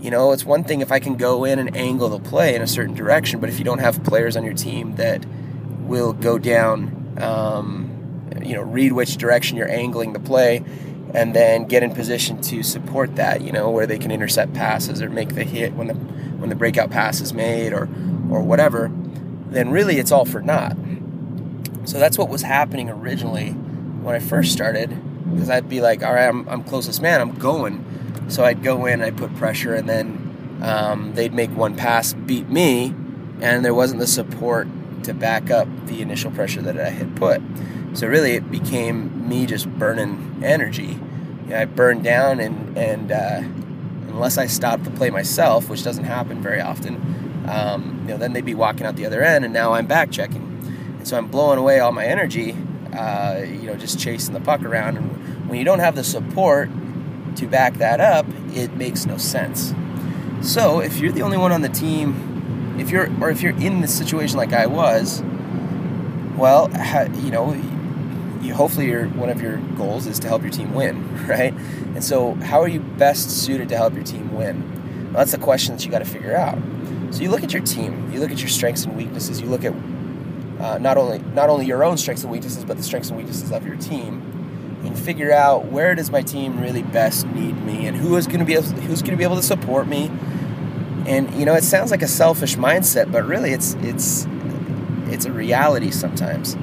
you 0.00 0.10
know, 0.10 0.32
it's 0.32 0.44
one 0.44 0.64
thing 0.64 0.80
if 0.80 0.90
I 0.90 0.98
can 0.98 1.16
go 1.16 1.44
in 1.44 1.58
and 1.58 1.76
angle 1.76 2.08
the 2.08 2.20
play 2.20 2.54
in 2.54 2.62
a 2.62 2.66
certain 2.66 2.94
direction, 2.94 3.38
but 3.38 3.48
if 3.48 3.58
you 3.58 3.64
don't 3.64 3.80
have 3.80 4.02
players 4.02 4.36
on 4.36 4.44
your 4.44 4.54
team 4.54 4.96
that 4.96 5.24
will 5.82 6.12
go 6.12 6.38
down, 6.38 7.16
um, 7.20 7.90
you 8.42 8.54
know, 8.54 8.62
read 8.62 8.92
which 8.92 9.16
direction 9.16 9.56
you're 9.56 9.70
angling 9.70 10.12
the 10.12 10.20
play, 10.20 10.64
and 11.12 11.34
then 11.34 11.64
get 11.64 11.82
in 11.82 11.92
position 11.92 12.40
to 12.40 12.62
support 12.62 13.16
that, 13.16 13.40
you 13.42 13.50
know, 13.50 13.68
where 13.68 13.86
they 13.86 13.98
can 13.98 14.10
intercept 14.10 14.54
passes 14.54 15.02
or 15.02 15.10
make 15.10 15.34
the 15.34 15.44
hit 15.44 15.74
when 15.74 15.88
the 15.88 15.94
when 15.94 16.48
the 16.48 16.54
breakout 16.54 16.90
pass 16.90 17.20
is 17.20 17.34
made 17.34 17.72
or 17.72 17.88
or 18.30 18.40
whatever, 18.42 18.90
then 19.48 19.70
really 19.70 19.98
it's 19.98 20.12
all 20.12 20.24
for 20.24 20.40
naught. 20.40 20.76
So 21.84 21.98
that's 21.98 22.16
what 22.16 22.28
was 22.28 22.42
happening 22.42 22.88
originally 22.88 23.50
when 23.50 24.14
I 24.14 24.20
first 24.20 24.52
started, 24.52 24.88
because 25.32 25.50
I'd 25.50 25.68
be 25.68 25.80
like, 25.80 26.04
all 26.04 26.14
right, 26.14 26.28
I'm, 26.28 26.48
I'm 26.48 26.62
closest 26.62 27.02
man, 27.02 27.20
I'm 27.20 27.34
going 27.34 27.84
so 28.32 28.44
I'd 28.44 28.62
go 28.62 28.86
in, 28.86 29.02
I'd 29.02 29.16
put 29.16 29.34
pressure, 29.36 29.74
and 29.74 29.88
then 29.88 30.58
um, 30.62 31.14
they'd 31.14 31.32
make 31.32 31.50
one 31.50 31.76
pass, 31.76 32.12
beat 32.12 32.48
me, 32.48 32.94
and 33.40 33.64
there 33.64 33.74
wasn't 33.74 34.00
the 34.00 34.06
support 34.06 34.68
to 35.04 35.14
back 35.14 35.50
up 35.50 35.68
the 35.86 36.02
initial 36.02 36.30
pressure 36.30 36.62
that 36.62 36.78
I 36.78 36.90
had 36.90 37.16
put. 37.16 37.40
So 37.94 38.06
really, 38.06 38.32
it 38.32 38.50
became 38.50 39.28
me 39.28 39.46
just 39.46 39.68
burning 39.68 40.42
energy. 40.44 40.98
You 41.44 41.50
know, 41.50 41.60
I 41.60 41.64
burned 41.64 42.04
down, 42.04 42.40
and 42.40 42.76
and 42.76 43.10
uh, 43.10 43.42
unless 44.08 44.38
I 44.38 44.46
stop 44.46 44.82
the 44.82 44.90
play 44.90 45.10
myself, 45.10 45.68
which 45.68 45.82
doesn't 45.82 46.04
happen 46.04 46.42
very 46.42 46.60
often, 46.60 47.44
um, 47.48 48.00
you 48.02 48.08
know, 48.08 48.16
then 48.18 48.32
they'd 48.32 48.44
be 48.44 48.54
walking 48.54 48.86
out 48.86 48.96
the 48.96 49.06
other 49.06 49.22
end, 49.22 49.44
and 49.44 49.54
now 49.54 49.72
I'm 49.72 49.86
back 49.86 50.10
checking, 50.10 50.42
and 50.98 51.08
so 51.08 51.16
I'm 51.16 51.28
blowing 51.28 51.58
away 51.58 51.80
all 51.80 51.92
my 51.92 52.04
energy, 52.04 52.56
uh, 52.92 53.40
you 53.44 53.66
know, 53.66 53.76
just 53.76 53.98
chasing 53.98 54.34
the 54.34 54.40
puck 54.40 54.62
around. 54.62 54.98
And 54.98 55.48
when 55.48 55.58
you 55.58 55.64
don't 55.64 55.80
have 55.80 55.96
the 55.96 56.04
support 56.04 56.68
to 57.36 57.46
back 57.46 57.74
that 57.74 58.00
up, 58.00 58.26
it 58.54 58.74
makes 58.74 59.06
no 59.06 59.16
sense. 59.16 59.74
So 60.42 60.80
if 60.80 60.98
you're 60.98 61.12
the 61.12 61.22
only 61.22 61.36
one 61.36 61.52
on 61.52 61.62
the 61.62 61.68
team, 61.68 62.76
if 62.78 62.90
you're 62.90 63.10
or 63.22 63.30
if 63.30 63.42
you're 63.42 63.56
in 63.58 63.80
this 63.80 63.96
situation 63.96 64.36
like 64.36 64.52
I 64.52 64.66
was, 64.66 65.22
well, 66.36 66.70
you 67.22 67.30
know, 67.30 67.52
you, 68.40 68.54
hopefully 68.54 68.86
your 68.86 69.06
one 69.08 69.28
of 69.28 69.42
your 69.42 69.58
goals 69.76 70.06
is 70.06 70.18
to 70.20 70.28
help 70.28 70.42
your 70.42 70.50
team 70.50 70.72
win, 70.72 71.26
right? 71.28 71.52
And 71.52 72.02
so, 72.02 72.34
how 72.34 72.62
are 72.62 72.68
you 72.68 72.80
best 72.80 73.30
suited 73.30 73.68
to 73.68 73.76
help 73.76 73.94
your 73.94 74.04
team 74.04 74.34
win? 74.34 75.06
Well, 75.06 75.18
that's 75.18 75.32
the 75.32 75.38
question 75.38 75.76
that 75.76 75.84
you 75.84 75.90
got 75.90 75.98
to 75.98 76.04
figure 76.04 76.36
out. 76.36 76.58
So 77.10 77.22
you 77.22 77.30
look 77.30 77.42
at 77.42 77.52
your 77.52 77.62
team, 77.62 78.10
you 78.12 78.20
look 78.20 78.30
at 78.30 78.38
your 78.38 78.48
strengths 78.48 78.84
and 78.84 78.96
weaknesses, 78.96 79.40
you 79.40 79.48
look 79.48 79.64
at 79.64 79.74
uh, 80.60 80.78
not 80.78 80.96
only 80.96 81.18
not 81.18 81.50
only 81.50 81.66
your 81.66 81.82
own 81.82 81.96
strengths 81.96 82.22
and 82.22 82.30
weaknesses, 82.30 82.64
but 82.64 82.76
the 82.76 82.82
strengths 82.82 83.08
and 83.08 83.18
weaknesses 83.18 83.50
of 83.50 83.66
your 83.66 83.76
team, 83.76 84.29
and 84.84 84.98
figure 84.98 85.32
out 85.32 85.66
where 85.66 85.94
does 85.94 86.10
my 86.10 86.22
team 86.22 86.60
really 86.60 86.82
best 86.82 87.26
need 87.26 87.56
me, 87.64 87.86
and 87.86 87.96
who 87.96 88.16
is 88.16 88.26
going 88.26 88.40
to 88.40 88.44
be 88.44 88.54
able, 88.54 88.64
who's 88.64 89.02
going 89.02 89.12
to 89.12 89.18
be 89.18 89.24
able 89.24 89.36
to 89.36 89.42
support 89.42 89.86
me. 89.86 90.10
And 91.06 91.32
you 91.34 91.44
know, 91.44 91.54
it 91.54 91.64
sounds 91.64 91.90
like 91.90 92.02
a 92.02 92.08
selfish 92.08 92.56
mindset, 92.56 93.10
but 93.10 93.24
really, 93.24 93.52
it's 93.52 93.74
it's 93.80 94.26
it's 95.06 95.24
a 95.24 95.32
reality 95.32 95.90
sometimes. 95.90 96.54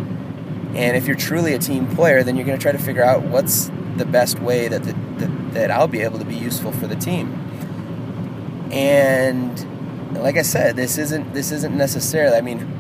And 0.74 0.96
if 0.96 1.08
you're 1.08 1.16
truly 1.16 1.54
a 1.54 1.60
team 1.60 1.88
player, 1.88 2.24
then 2.24 2.36
you're 2.36 2.46
going 2.46 2.58
to 2.58 2.62
try 2.62 2.72
to 2.72 2.78
figure 2.78 3.04
out 3.04 3.24
what's 3.24 3.72
the 3.96 4.06
best 4.06 4.40
way 4.40 4.68
that, 4.68 4.84
the, 4.84 4.94
that, 5.18 5.54
that 5.54 5.72
I'll 5.72 5.88
be 5.88 6.02
able 6.02 6.20
to 6.20 6.26
be 6.26 6.36
useful 6.36 6.72
for 6.72 6.86
the 6.86 6.96
team. 6.96 7.34
And 8.72 10.14
like 10.14 10.38
I 10.38 10.42
said, 10.44 10.76
this 10.76 10.98
isn't 10.98 11.34
this 11.34 11.52
isn't 11.52 11.76
necessarily. 11.76 12.38
I 12.38 12.42
mean, 12.42 12.77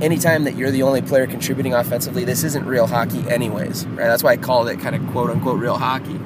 anytime 0.00 0.44
that 0.44 0.56
you're 0.56 0.70
the 0.70 0.82
only 0.82 1.02
player 1.02 1.26
contributing 1.26 1.74
offensively, 1.74 2.24
this 2.24 2.44
isn't 2.44 2.66
real 2.66 2.86
hockey, 2.86 3.28
anyways. 3.28 3.86
Right? 3.86 4.06
That's 4.06 4.22
why 4.22 4.32
I 4.32 4.36
called 4.36 4.68
it 4.68 4.80
kind 4.80 4.96
of 4.96 5.06
quote 5.10 5.30
unquote 5.30 5.58
real 5.58 5.76
hockey. 5.76 6.18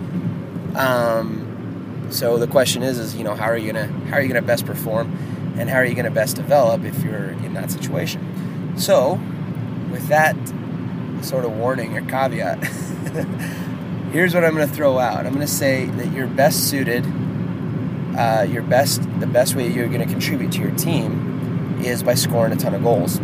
Um, 0.77 2.07
so 2.11 2.39
the 2.39 2.47
question 2.47 2.83
is, 2.83 2.99
is 2.99 3.15
you 3.15 3.25
know, 3.25 3.35
how 3.35 3.47
are 3.47 3.57
you 3.57 3.73
gonna 3.73 3.87
how 4.09 4.17
are 4.17 4.21
you 4.21 4.29
gonna 4.29 4.43
best 4.43 4.67
perform, 4.67 5.17
and 5.59 5.69
how 5.69 5.77
are 5.77 5.85
you 5.85 5.95
gonna 5.95 6.11
best 6.11 6.37
develop 6.37 6.85
if 6.85 7.03
you're 7.03 7.31
in 7.31 7.55
that 7.55 7.71
situation? 7.71 8.75
So, 8.77 9.21
with 9.91 10.09
that 10.09 10.37
sort 11.23 11.45
of 11.45 11.53
warning 11.53 11.97
or 11.97 12.03
caveat, 12.03 12.63
here's 14.13 14.35
what 14.35 14.45
I'm 14.45 14.57
to 14.57 14.67
throw 14.67 14.99
out. 14.99 15.27
I'm 15.27 15.39
to 15.41 15.47
say 15.47 15.87
that 15.87 16.13
you're 16.13 16.27
best 16.27 16.69
suited, 16.71 17.05
uh, 18.17 18.47
your 18.49 18.63
best, 18.63 19.03
the 19.19 19.27
best 19.27 19.55
way 19.55 19.69
you're 19.69 19.89
going 19.89 20.01
to 20.01 20.07
contribute 20.07 20.53
to 20.53 20.61
your 20.61 20.71
team 20.73 21.81
is 21.85 22.03
by 22.03 22.15
scoring 22.15 22.53
a 22.53 22.57
ton 22.57 22.75
of 22.75 22.83
goals. 22.83 23.19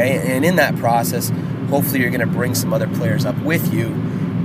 Okay, 0.00 0.34
and 0.34 0.46
in 0.46 0.56
that 0.56 0.76
process, 0.76 1.30
hopefully 1.68 2.00
you're 2.00 2.08
going 2.08 2.26
to 2.26 2.26
bring 2.26 2.54
some 2.54 2.72
other 2.72 2.88
players 2.88 3.26
up 3.26 3.36
with 3.42 3.70
you, 3.70 3.88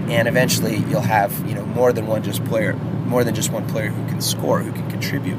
and 0.09 0.27
eventually 0.27 0.79
you'll 0.89 0.99
have 0.99 1.31
you 1.47 1.55
know 1.55 1.65
more 1.67 1.93
than 1.93 2.07
one 2.07 2.23
just 2.23 2.43
player, 2.43 2.73
more 2.73 3.23
than 3.23 3.33
just 3.33 3.51
one 3.51 3.65
player 3.69 3.87
who 3.87 4.05
can 4.09 4.19
score, 4.19 4.59
who 4.59 4.73
can 4.73 4.89
contribute. 4.89 5.37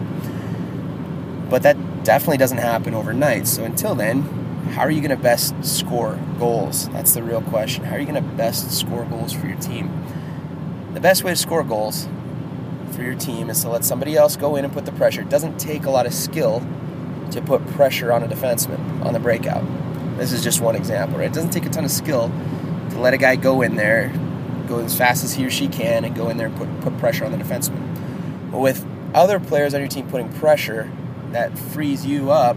But 1.51 1.63
that 1.65 1.77
definitely 2.03 2.39
doesn't 2.39 2.57
happen 2.57 2.95
overnight. 2.95 3.47
So 3.47 3.65
until 3.65 3.95
then, 3.95 4.23
how 4.73 4.81
are 4.81 4.91
you 4.91 5.03
going 5.03 5.15
to 5.15 5.23
best 5.23 5.55
score 5.63 6.19
goals? 6.39 6.89
That's 6.89 7.13
the 7.13 7.23
real 7.23 7.43
question. 7.43 7.85
How 7.85 7.97
are 7.97 7.99
you 7.99 8.07
going 8.07 8.15
to 8.15 8.37
best 8.37 8.71
score 8.71 9.05
goals 9.05 9.35
for 9.35 9.47
your 9.47 9.59
team? 9.59 9.91
The 10.95 11.01
best 11.01 11.25
way 11.25 11.33
to 11.33 11.37
score 11.37 11.63
goals 11.63 12.09
for 12.93 13.03
your 13.03 13.17
team 13.17 13.51
is 13.51 13.61
to 13.61 13.69
let 13.69 13.85
somebody 13.85 14.17
else 14.17 14.35
go 14.35 14.57
in 14.57 14.65
and 14.65 14.73
put 14.73 14.87
the 14.87 14.93
pressure. 14.93 15.21
It 15.21 15.29
doesn't 15.29 15.59
take 15.59 15.85
a 15.85 15.91
lot 15.91 16.07
of 16.07 16.15
skill 16.15 16.67
to 17.33 17.43
put 17.43 17.67
pressure 17.73 18.13
on 18.13 18.23
a 18.23 18.29
defenseman 18.29 19.05
on 19.05 19.13
the 19.13 19.21
breakout. 19.21 19.63
This 20.17 20.33
is 20.33 20.43
just 20.43 20.61
one 20.61 20.77
example, 20.77 21.19
right? 21.19 21.27
It 21.27 21.35
doesn't 21.35 21.51
take 21.51 21.67
a 21.67 21.69
ton 21.69 21.85
of 21.85 21.91
skill 21.91 22.31
to 22.91 22.99
let 22.99 23.13
a 23.13 23.19
guy 23.19 23.37
go 23.37 23.61
in 23.63 23.77
there, 23.77 24.13
go 24.67 24.81
as 24.81 24.97
fast 24.97 25.25
as 25.25 25.35
he 25.35 25.45
or 25.45 25.51
she 25.51 25.69
can, 25.69 26.05
and 26.05 26.15
go 26.15 26.31
in 26.31 26.39
there 26.39 26.47
and 26.47 26.57
put, 26.57 26.81
put 26.81 26.99
pressure 26.99 27.25
on 27.27 27.33
the 27.33 27.39
defenseman. 27.39 28.51
But 28.51 28.61
with 28.61 28.87
other 29.15 29.39
players 29.39 29.75
on 29.75 29.81
your 29.81 29.89
team 29.89 30.09
putting 30.09 30.33
pressure, 30.35 30.91
that 31.33 31.59
frees 31.59 32.07
you 32.07 32.31
up 32.31 32.57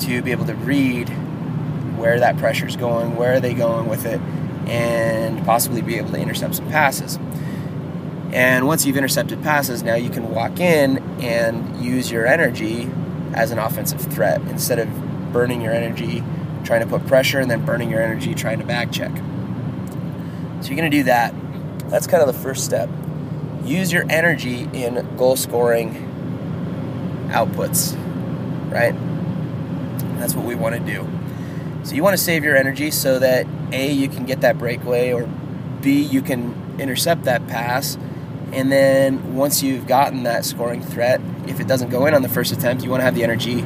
to 0.00 0.22
be 0.22 0.32
able 0.32 0.46
to 0.46 0.54
read 0.54 1.08
where 1.96 2.18
that 2.18 2.36
pressure 2.38 2.66
is 2.66 2.76
going, 2.76 3.14
where 3.14 3.34
are 3.34 3.40
they 3.40 3.54
going 3.54 3.88
with 3.88 4.04
it, 4.06 4.20
and 4.66 5.44
possibly 5.44 5.82
be 5.82 5.96
able 5.96 6.10
to 6.10 6.18
intercept 6.18 6.56
some 6.56 6.68
passes. 6.68 7.18
And 8.32 8.66
once 8.66 8.86
you've 8.86 8.96
intercepted 8.96 9.42
passes, 9.42 9.82
now 9.82 9.94
you 9.94 10.10
can 10.10 10.30
walk 10.30 10.58
in 10.58 10.98
and 11.20 11.84
use 11.84 12.10
your 12.10 12.26
energy 12.26 12.90
as 13.34 13.50
an 13.50 13.58
offensive 13.58 14.00
threat 14.00 14.40
instead 14.42 14.78
of 14.78 15.32
burning 15.32 15.60
your 15.60 15.72
energy 15.72 16.24
trying 16.70 16.82
to 16.82 16.86
put 16.86 17.04
pressure 17.08 17.40
and 17.40 17.50
then 17.50 17.64
burning 17.64 17.90
your 17.90 18.00
energy 18.00 18.32
trying 18.32 18.60
to 18.60 18.64
back 18.64 18.92
check. 18.92 19.10
So 20.60 20.68
you're 20.68 20.76
going 20.76 20.88
to 20.88 20.96
do 20.98 21.02
that. 21.02 21.34
That's 21.90 22.06
kind 22.06 22.22
of 22.22 22.32
the 22.32 22.40
first 22.40 22.64
step. 22.64 22.88
Use 23.64 23.92
your 23.92 24.04
energy 24.08 24.68
in 24.72 25.16
goal 25.16 25.34
scoring 25.34 25.94
outputs, 27.32 27.96
right? 28.70 28.94
That's 30.20 30.36
what 30.36 30.46
we 30.46 30.54
want 30.54 30.76
to 30.76 30.80
do. 30.80 31.08
So 31.82 31.96
you 31.96 32.04
want 32.04 32.16
to 32.16 32.22
save 32.22 32.44
your 32.44 32.56
energy 32.56 32.92
so 32.92 33.18
that 33.18 33.48
A, 33.72 33.90
you 33.90 34.08
can 34.08 34.24
get 34.24 34.42
that 34.42 34.56
breakaway, 34.56 35.12
or 35.12 35.28
B, 35.80 36.00
you 36.00 36.22
can 36.22 36.76
intercept 36.78 37.24
that 37.24 37.48
pass. 37.48 37.98
And 38.52 38.70
then 38.70 39.34
once 39.34 39.60
you've 39.60 39.88
gotten 39.88 40.22
that 40.22 40.44
scoring 40.44 40.84
threat, 40.84 41.20
if 41.48 41.58
it 41.58 41.66
doesn't 41.66 41.90
go 41.90 42.06
in 42.06 42.14
on 42.14 42.22
the 42.22 42.28
first 42.28 42.52
attempt, 42.52 42.84
you 42.84 42.90
want 42.90 43.00
to 43.00 43.04
have 43.06 43.16
the 43.16 43.24
energy 43.24 43.64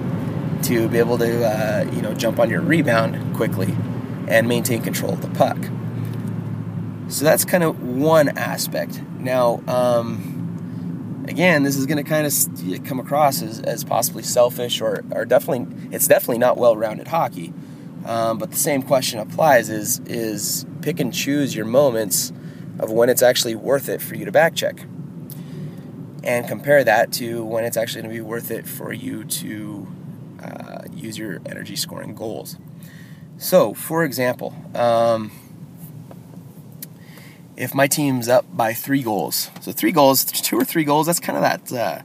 to 0.65 0.89
be 0.89 0.99
able 0.99 1.19
to, 1.19 1.45
uh, 1.45 1.91
you 1.93 2.03
know, 2.03 2.15
jump 2.15 2.39
on 2.39 2.51
your 2.51 2.61
rebound 2.61 3.37
quickly 3.37 3.75
and 4.29 4.49
maintain 4.49 4.83
control 4.83 5.13
of 5.13 5.23
the 5.23 5.29
puck. 5.29 5.59
So 7.09 7.25
that's 7.25 7.45
kind 7.45 7.63
of 7.63 7.83
one 7.83 8.37
aspect. 8.39 9.03
Now, 9.19 9.63
um, 9.67 11.25
again, 11.29 11.63
this 11.63 11.77
is 11.77 11.87
going 11.87 12.03
to 12.03 12.09
kind 12.09 12.27
of 12.27 12.85
come 12.85 12.99
across 12.99 13.43
as, 13.43 13.61
as 13.61 13.85
possibly 13.85 14.23
selfish 14.23 14.81
or, 14.81 15.05
or 15.13 15.25
definitely, 15.25 15.67
it's 15.93 16.09
definitely 16.09 16.39
not 16.39 16.57
well 16.57 16.77
rounded 16.77 17.09
hockey. 17.09 17.53
Um, 18.07 18.39
but 18.39 18.51
the 18.51 18.57
same 18.57 18.83
question 18.83 19.19
applies 19.19 19.71
is, 19.71 20.01
is 20.01 20.67
pick 20.83 21.01
and 21.01 21.13
choose 21.13 21.55
your 21.55 21.65
moments 21.65 22.33
of 22.79 22.91
when 22.91 23.09
it's 23.09 23.23
actually 23.23 23.55
worth 23.55 23.89
it 23.89 24.03
for 24.03 24.15
you 24.15 24.25
to 24.25 24.33
back 24.33 24.55
check. 24.55 24.85
And 26.23 26.49
compare 26.49 26.83
that 26.85 27.13
to 27.15 27.45
when 27.45 27.65
it's 27.65 27.77
actually 27.77 28.03
going 28.03 28.15
to 28.15 28.23
be 28.23 28.27
worth 28.27 28.51
it 28.51 28.67
for 28.67 28.93
you 28.93 29.25
to 29.25 29.87
uh, 30.45 30.85
use 30.93 31.19
your 31.19 31.41
energy 31.47 31.77
scoring 31.77 32.15
goals. 32.15 32.57
So, 33.39 33.75
for 33.75 34.05
example, 34.05 34.55
um, 34.75 35.33
if 37.57 37.75
my 37.75 37.87
team's 37.87 38.29
up 38.29 38.45
by 38.57 38.73
three 38.73 39.03
goals. 39.03 39.51
So 39.61 39.73
three 39.73 39.93
goals, 39.93 40.25
two 40.25 40.59
or 40.59 40.65
three 40.65 40.85
goals. 40.85 41.07
That's 41.07 41.21
kind 41.21 41.37
of 41.37 41.43
that. 41.43 41.73
Uh, 41.73 42.03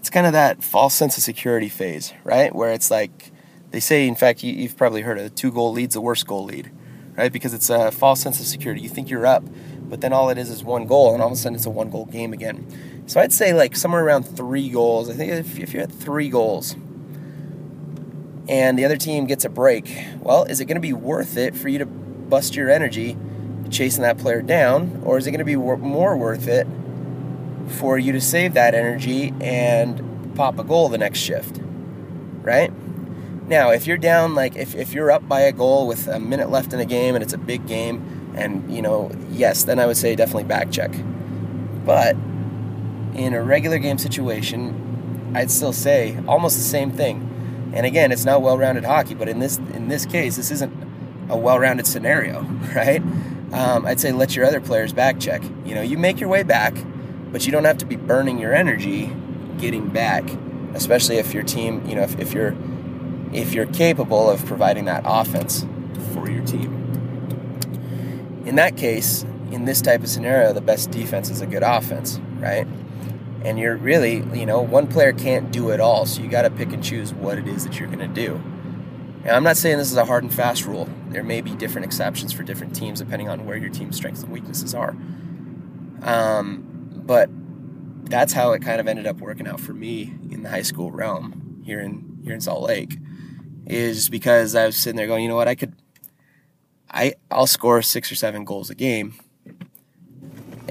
it's 0.00 0.10
kind 0.10 0.26
of 0.26 0.32
that 0.32 0.64
false 0.64 0.94
sense 0.94 1.16
of 1.16 1.22
security 1.22 1.68
phase, 1.68 2.12
right? 2.24 2.54
Where 2.54 2.72
it's 2.72 2.90
like 2.90 3.30
they 3.70 3.80
say. 3.80 4.08
In 4.08 4.14
fact, 4.14 4.42
you, 4.42 4.66
have 4.66 4.76
probably 4.76 5.02
heard 5.02 5.18
of 5.18 5.34
two 5.34 5.52
goal 5.52 5.72
leads 5.72 5.94
the 5.94 6.00
worst 6.00 6.26
goal 6.26 6.44
lead, 6.44 6.70
right? 7.16 7.32
Because 7.32 7.54
it's 7.54 7.70
a 7.70 7.90
false 7.92 8.20
sense 8.20 8.40
of 8.40 8.46
security. 8.46 8.80
You 8.82 8.88
think 8.88 9.10
you're 9.10 9.26
up, 9.26 9.44
but 9.82 10.00
then 10.00 10.12
all 10.12 10.30
it 10.30 10.38
is 10.38 10.50
is 10.50 10.64
one 10.64 10.86
goal, 10.86 11.12
and 11.12 11.22
all 11.22 11.28
of 11.28 11.34
a 11.34 11.36
sudden 11.36 11.54
it's 11.54 11.66
a 11.66 11.70
one 11.70 11.90
goal 11.90 12.06
game 12.06 12.32
again. 12.32 12.66
So 13.06 13.20
I'd 13.20 13.32
say 13.32 13.52
like 13.52 13.76
somewhere 13.76 14.04
around 14.04 14.24
three 14.24 14.68
goals. 14.70 15.08
I 15.08 15.14
think 15.14 15.32
if, 15.32 15.58
if 15.58 15.72
you're 15.72 15.82
at 15.82 15.92
three 15.92 16.28
goals 16.28 16.76
and 18.48 18.78
the 18.78 18.84
other 18.84 18.96
team 18.96 19.26
gets 19.26 19.44
a 19.44 19.48
break, 19.48 19.96
well, 20.20 20.44
is 20.44 20.60
it 20.60 20.66
going 20.66 20.76
to 20.76 20.80
be 20.80 20.92
worth 20.92 21.36
it 21.36 21.54
for 21.54 21.68
you 21.68 21.78
to 21.78 21.86
bust 21.86 22.54
your 22.54 22.70
energy? 22.70 23.16
chasing 23.72 24.02
that 24.02 24.18
player 24.18 24.42
down, 24.42 25.02
or 25.04 25.18
is 25.18 25.26
it 25.26 25.30
going 25.30 25.38
to 25.38 25.44
be 25.44 25.56
more 25.56 26.16
worth 26.16 26.46
it 26.46 26.66
for 27.66 27.98
you 27.98 28.12
to 28.12 28.20
save 28.20 28.54
that 28.54 28.74
energy 28.74 29.32
and 29.40 30.34
pop 30.36 30.58
a 30.58 30.64
goal 30.64 30.88
the 30.88 30.98
next 30.98 31.18
shift? 31.18 31.60
Right? 32.42 32.72
Now, 33.48 33.70
if 33.70 33.86
you're 33.86 33.98
down, 33.98 34.34
like 34.34 34.56
if, 34.56 34.74
if 34.74 34.92
you're 34.92 35.10
up 35.10 35.26
by 35.26 35.40
a 35.40 35.52
goal 35.52 35.86
with 35.86 36.06
a 36.06 36.20
minute 36.20 36.50
left 36.50 36.72
in 36.72 36.78
the 36.78 36.84
game 36.84 37.14
and 37.14 37.24
it's 37.24 37.32
a 37.32 37.38
big 37.38 37.66
game, 37.66 38.32
and 38.36 38.72
you 38.74 38.82
know, 38.82 39.10
yes, 39.30 39.64
then 39.64 39.78
I 39.78 39.86
would 39.86 39.96
say 39.96 40.14
definitely 40.14 40.44
back 40.44 40.70
check. 40.70 40.92
But 41.84 42.14
in 43.14 43.34
a 43.34 43.42
regular 43.42 43.78
game 43.78 43.98
situation, 43.98 45.32
I'd 45.34 45.50
still 45.50 45.72
say 45.72 46.18
almost 46.28 46.56
the 46.56 46.62
same 46.62 46.90
thing. 46.92 47.28
And 47.74 47.86
again, 47.86 48.12
it's 48.12 48.24
not 48.24 48.42
well-rounded 48.42 48.84
hockey, 48.84 49.14
but 49.14 49.28
in 49.28 49.38
this 49.38 49.58
in 49.58 49.88
this 49.88 50.06
case, 50.06 50.36
this 50.36 50.50
isn't 50.50 50.72
a 51.28 51.36
well-rounded 51.36 51.86
scenario, 51.86 52.42
right? 52.74 53.02
um, 53.52 53.84
I'd 53.84 54.00
say 54.00 54.12
let 54.12 54.34
your 54.34 54.46
other 54.46 54.60
players 54.60 54.92
back 54.92 55.20
check. 55.20 55.42
You 55.64 55.74
know, 55.74 55.82
you 55.82 55.98
make 55.98 56.20
your 56.20 56.28
way 56.28 56.42
back, 56.42 56.74
but 57.30 57.44
you 57.44 57.52
don't 57.52 57.64
have 57.64 57.78
to 57.78 57.86
be 57.86 57.96
burning 57.96 58.38
your 58.38 58.54
energy 58.54 59.12
getting 59.58 59.88
back, 59.88 60.24
especially 60.74 61.16
if 61.16 61.34
your 61.34 61.42
team, 61.42 61.86
you 61.86 61.94
know, 61.94 62.02
if, 62.02 62.18
if 62.18 62.32
you're 62.32 62.56
if 63.32 63.54
you're 63.54 63.66
capable 63.66 64.28
of 64.28 64.44
providing 64.44 64.86
that 64.86 65.04
offense 65.06 65.66
for 66.12 66.28
your 66.28 66.44
team. 66.44 66.78
In 68.44 68.56
that 68.56 68.76
case, 68.76 69.24
in 69.50 69.64
this 69.64 69.80
type 69.80 70.02
of 70.02 70.08
scenario, 70.08 70.52
the 70.52 70.60
best 70.60 70.90
defense 70.90 71.30
is 71.30 71.40
a 71.40 71.46
good 71.46 71.62
offense, 71.62 72.18
right? 72.38 72.66
And 73.44 73.58
you're 73.58 73.76
really, 73.76 74.16
you 74.38 74.46
know, 74.46 74.60
one 74.60 74.86
player 74.86 75.12
can't 75.12 75.50
do 75.50 75.70
it 75.70 75.80
all, 75.80 76.06
so 76.06 76.22
you 76.22 76.28
got 76.28 76.42
to 76.42 76.50
pick 76.50 76.72
and 76.72 76.82
choose 76.82 77.12
what 77.12 77.38
it 77.38 77.48
is 77.48 77.64
that 77.64 77.78
you're 77.78 77.88
going 77.88 77.98
to 77.98 78.06
do. 78.08 78.40
Now, 79.24 79.36
I'm 79.36 79.44
not 79.44 79.56
saying 79.56 79.78
this 79.78 79.90
is 79.90 79.96
a 79.96 80.04
hard 80.04 80.24
and 80.24 80.32
fast 80.32 80.64
rule. 80.64 80.88
There 81.08 81.22
may 81.22 81.40
be 81.40 81.54
different 81.54 81.84
exceptions 81.84 82.32
for 82.32 82.42
different 82.42 82.74
teams 82.74 82.98
depending 82.98 83.28
on 83.28 83.46
where 83.46 83.56
your 83.56 83.70
team's 83.70 83.96
strengths 83.96 84.22
and 84.22 84.32
weaknesses 84.32 84.74
are. 84.74 84.96
Um, 86.02 86.64
but 87.04 87.28
that's 88.04 88.32
how 88.32 88.52
it 88.52 88.62
kind 88.62 88.80
of 88.80 88.88
ended 88.88 89.06
up 89.06 89.18
working 89.18 89.46
out 89.46 89.60
for 89.60 89.72
me 89.72 90.12
in 90.30 90.42
the 90.42 90.48
high 90.48 90.62
school 90.62 90.90
realm 90.90 91.62
here 91.64 91.80
in 91.80 92.20
here 92.24 92.34
in 92.34 92.40
Salt 92.40 92.62
Lake. 92.62 92.98
Is 93.66 94.08
because 94.08 94.56
I 94.56 94.66
was 94.66 94.76
sitting 94.76 94.96
there 94.96 95.06
going, 95.06 95.22
you 95.22 95.28
know 95.28 95.36
what, 95.36 95.46
I 95.46 95.54
could, 95.54 95.74
I 96.90 97.14
I'll 97.30 97.46
score 97.46 97.80
six 97.80 98.10
or 98.10 98.16
seven 98.16 98.44
goals 98.44 98.70
a 98.70 98.74
game, 98.74 99.14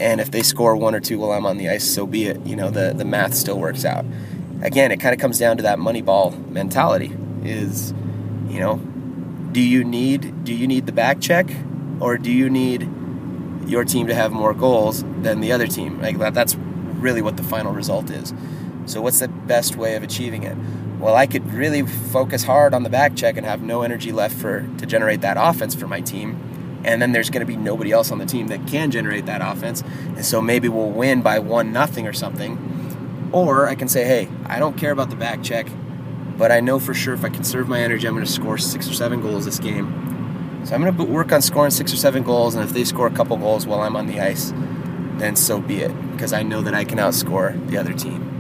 and 0.01 0.20
if 0.20 0.31
they 0.31 0.41
score 0.41 0.75
one 0.75 0.96
or 0.96 1.00
two 1.00 1.20
while 1.20 1.31
I'm 1.31 1.46
on 1.46 1.58
the 1.58 1.70
ice, 1.70 1.88
so 1.88 2.05
be 2.05 2.25
it. 2.25 2.46
You 2.46 2.55
know, 2.55 2.70
the 2.70 2.93
the 2.93 3.05
math 3.05 3.34
still 3.34 3.60
works 3.60 3.86
out. 3.86 4.05
Again, 4.62 4.91
it 4.91 5.00
kind 5.00 5.13
of 5.13 5.20
comes 5.20 5.39
down 5.39 5.58
to 5.58 5.63
that 5.63 5.79
money 5.79 6.01
ball 6.01 6.31
mentality. 6.31 7.15
Is 7.43 7.93
you 8.50 8.60
know, 8.60 8.77
do 9.51 9.62
you 9.62 9.84
need 9.84 10.43
do 10.43 10.53
you 10.53 10.67
need 10.67 10.86
the 10.86 10.91
back 10.91 11.22
check, 11.22 11.50
or 12.00 12.17
do 12.17 12.31
you 12.31 12.50
need 12.50 12.89
your 13.67 13.86
team 13.86 14.08
to 14.08 14.15
have 14.15 14.31
more 14.31 14.53
goals 14.53 15.03
than 15.22 15.39
the 15.39 15.51
other 15.51 15.67
team? 15.67 16.01
Like 16.01 16.17
that, 16.17 16.34
that's 16.34 16.55
really 16.55 17.22
what 17.22 17.38
the 17.38 17.43
final 17.43 17.72
result 17.72 18.10
is. 18.10 18.34
So, 18.86 19.01
what's 19.01 19.20
the 19.20 19.27
best 19.27 19.75
way 19.75 19.96
of 19.96 20.03
achieving 20.03 20.43
it? 20.43 20.58
Well, 21.00 21.15
I 21.15 21.25
could 21.25 21.51
really 21.53 21.84
focus 21.84 22.43
hard 22.43 22.74
on 22.74 22.84
the 22.84 22.89
back 22.89 23.15
check 23.15 23.38
and 23.38 23.46
have 23.46 23.62
no 23.62 23.81
energy 23.81 24.12
left 24.12 24.36
for 24.36 24.67
to 24.77 24.86
generate 24.86 25.22
that 25.22 25.38
offense 25.39 25.74
for 25.74 25.88
my 25.88 26.01
team. 26.01 26.50
And 26.84 27.02
then 27.02 27.12
there's 27.12 27.30
going 27.30 27.46
to 27.46 27.46
be 27.46 27.56
nobody 27.56 27.92
else 27.92 28.12
on 28.12 28.18
the 28.18 28.26
team 28.26 28.48
that 28.48 28.68
can 28.68 28.92
generate 28.92 29.26
that 29.28 29.42
offense. 29.42 29.84
And 30.16 30.26
so 30.26 30.42
maybe 30.42 30.68
we'll 30.68 30.90
win 30.90 31.22
by 31.22 31.40
one 31.40 31.72
nothing 31.72 32.08
or 32.08 32.14
something. 32.14 33.30
Or 33.32 33.68
I 33.68 33.76
can 33.76 33.88
say, 33.88 34.04
hey, 34.06 34.28
I 34.46 34.60
don't 34.60 34.78
care 34.78 34.92
about 34.92 35.10
the 35.10 35.16
back 35.16 35.44
check, 35.44 35.68
but 36.38 36.52
I 36.52 36.60
know 36.60 36.80
for 36.80 36.94
sure 36.94 37.14
if 37.14 37.24
I 37.24 37.30
conserve 37.30 37.70
my 37.70 37.80
energy, 37.80 38.08
I'm 38.08 38.14
going 38.14 38.26
to 38.26 38.32
score 38.32 38.58
six 38.58 38.90
or 38.90 38.94
seven 38.94 39.22
goals 39.22 39.46
this 39.46 39.60
game. 39.60 40.62
So 40.66 40.76
I'm 40.76 40.82
going 40.82 40.96
to 40.96 41.04
work 41.04 41.32
on 41.32 41.42
scoring 41.42 41.72
six 41.72 41.94
or 41.94 41.98
seven 41.98 42.24
goals, 42.24 42.56
and 42.56 42.64
if 42.64 42.72
they 42.72 42.84
score 42.84 43.08
a 43.08 43.12
couple 43.12 43.38
goals 43.38 43.66
while 43.66 43.82
I'm 43.82 43.96
on 43.96 44.08
the 44.08 44.20
ice, 44.20 44.52
then 45.18 45.36
so 45.36 45.60
be 45.60 45.82
it, 45.82 46.12
because 46.12 46.34
I 46.34 46.44
know 46.44 46.62
that 46.62 46.74
I 46.74 46.84
can 46.84 46.98
outscore 46.98 47.68
the 47.70 47.78
other 47.78 47.94
team. 47.94 48.31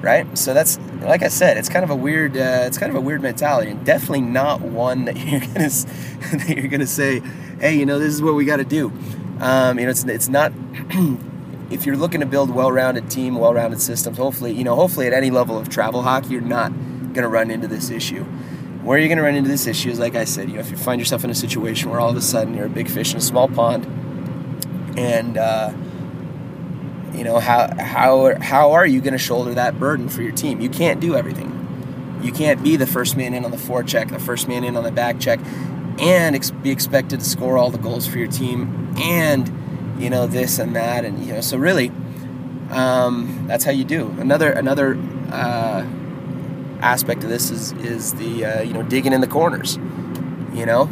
Right? 0.00 0.38
So 0.38 0.54
that's 0.54 0.78
like 1.02 1.22
I 1.22 1.28
said, 1.28 1.56
it's 1.56 1.68
kind 1.68 1.84
of 1.84 1.90
a 1.90 1.96
weird, 1.96 2.36
uh, 2.36 2.64
it's 2.64 2.78
kind 2.78 2.90
of 2.90 2.96
a 2.96 3.00
weird 3.00 3.22
mentality, 3.22 3.70
and 3.70 3.84
definitely 3.84 4.22
not 4.22 4.60
one 4.60 5.04
that 5.06 5.16
you're 5.26 5.40
gonna 5.40 5.68
that 5.68 6.54
you're 6.56 6.68
gonna 6.68 6.86
say, 6.86 7.20
hey, 7.60 7.76
you 7.76 7.86
know, 7.86 7.98
this 7.98 8.14
is 8.14 8.22
what 8.22 8.34
we 8.34 8.44
got 8.44 8.56
to 8.56 8.64
do. 8.64 8.92
Um, 9.40 9.78
you 9.78 9.84
know, 9.84 9.90
it's 9.90 10.04
it's 10.04 10.28
not. 10.28 10.52
if 11.70 11.86
you're 11.86 11.96
looking 11.96 12.20
to 12.20 12.26
build 12.26 12.50
well-rounded 12.50 13.08
team, 13.10 13.36
well-rounded 13.36 13.80
systems, 13.80 14.18
hopefully, 14.18 14.52
you 14.52 14.64
know, 14.64 14.74
hopefully 14.74 15.06
at 15.06 15.12
any 15.12 15.30
level 15.30 15.56
of 15.56 15.68
travel 15.68 16.02
hockey, 16.02 16.30
you're 16.30 16.40
not 16.40 16.72
going 16.72 17.22
to 17.22 17.28
run 17.28 17.50
into 17.50 17.68
this 17.68 17.90
issue. 17.90 18.24
Where 18.82 18.98
you're 18.98 19.08
going 19.08 19.18
to 19.18 19.24
run 19.24 19.36
into 19.36 19.48
this 19.48 19.66
issue 19.66 19.90
is, 19.90 19.98
like 19.98 20.16
I 20.16 20.24
said, 20.24 20.48
you 20.48 20.54
know, 20.54 20.60
if 20.60 20.70
you 20.70 20.76
find 20.76 21.00
yourself 21.00 21.22
in 21.22 21.30
a 21.30 21.34
situation 21.34 21.90
where 21.90 22.00
all 22.00 22.10
of 22.10 22.16
a 22.16 22.20
sudden 22.20 22.54
you're 22.54 22.66
a 22.66 22.70
big 22.70 22.90
fish 22.90 23.12
in 23.12 23.18
a 23.18 23.20
small 23.20 23.46
pond, 23.46 23.86
and 24.98 25.38
uh, 25.38 25.72
you 27.20 27.24
know 27.24 27.38
how 27.38 27.68
how 27.78 28.40
how 28.40 28.72
are 28.72 28.86
you 28.86 29.02
going 29.02 29.12
to 29.12 29.18
shoulder 29.18 29.52
that 29.52 29.78
burden 29.78 30.08
for 30.08 30.22
your 30.22 30.32
team? 30.32 30.58
You 30.62 30.70
can't 30.70 31.00
do 31.00 31.14
everything. 31.14 32.18
You 32.22 32.32
can't 32.32 32.62
be 32.62 32.76
the 32.76 32.86
first 32.86 33.14
man 33.14 33.34
in 33.34 33.44
on 33.44 33.50
the 33.50 33.58
forecheck, 33.58 34.08
the 34.08 34.18
first 34.18 34.48
man 34.48 34.64
in 34.64 34.74
on 34.74 34.84
the 34.84 34.90
back 34.90 35.20
check, 35.20 35.38
and 35.98 36.34
ex- 36.34 36.50
be 36.50 36.70
expected 36.70 37.20
to 37.20 37.26
score 37.26 37.58
all 37.58 37.68
the 37.68 37.76
goals 37.76 38.06
for 38.06 38.16
your 38.16 38.28
team, 38.28 38.94
and 38.96 39.52
you 40.02 40.08
know 40.08 40.26
this 40.26 40.58
and 40.58 40.74
that, 40.76 41.04
and 41.04 41.22
you 41.22 41.34
know 41.34 41.42
so 41.42 41.58
really, 41.58 41.92
um, 42.70 43.44
that's 43.46 43.64
how 43.64 43.70
you 43.70 43.84
do. 43.84 44.08
Another 44.18 44.50
another 44.50 44.96
uh, 45.30 45.84
aspect 46.80 47.22
of 47.22 47.28
this 47.28 47.50
is 47.50 47.72
is 47.72 48.14
the 48.14 48.46
uh, 48.46 48.62
you 48.62 48.72
know 48.72 48.82
digging 48.82 49.12
in 49.12 49.20
the 49.20 49.26
corners. 49.26 49.76
You 50.54 50.64
know, 50.64 50.90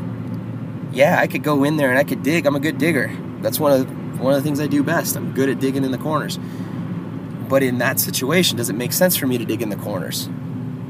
yeah, 0.93 1.19
I 1.19 1.27
could 1.27 1.43
go 1.43 1.65
in 1.65 1.79
there 1.79 1.89
and 1.89 1.99
I 1.99 2.05
could 2.05 2.23
dig. 2.23 2.45
I'm 2.45 2.55
a 2.55 2.61
good 2.61 2.77
digger. 2.77 3.11
That's 3.41 3.59
one 3.59 3.73
of 3.73 3.98
one 4.19 4.35
of 4.35 4.43
the 4.43 4.47
things 4.47 4.61
I 4.61 4.67
do 4.67 4.83
best. 4.83 5.17
I'm 5.17 5.33
good 5.33 5.49
at 5.49 5.61
digging 5.61 5.85
in 5.85 5.93
the 5.93 5.99
corners. 5.99 6.39
But 7.49 7.63
in 7.63 7.79
that 7.79 7.99
situation, 7.99 8.57
does 8.57 8.69
it 8.69 8.75
make 8.75 8.93
sense 8.93 9.17
for 9.17 9.27
me 9.27 9.39
to 9.39 9.45
dig 9.45 9.63
in 9.63 9.71
the 9.71 9.77
corners? 9.77 10.29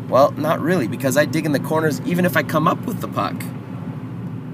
Well, 0.09 0.33
not 0.33 0.61
really, 0.61 0.89
because 0.89 1.17
I 1.17 1.25
dig 1.25 1.47
in 1.47 1.53
the 1.53 1.61
corners 1.61 2.01
even 2.03 2.25
if 2.25 2.37
I 2.37 2.43
come 2.43 2.67
up 2.67 2.85
with 2.87 3.01
the 3.01 3.09
puck. 3.09 3.37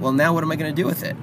Well, 0.01 0.13
now 0.13 0.35
what 0.35 0.43
am 0.43 0.53
I 0.53 0.57
going 0.57 0.75
to 0.75 0.83
do 0.83 0.87
with 0.87 1.03
it? 1.03 1.17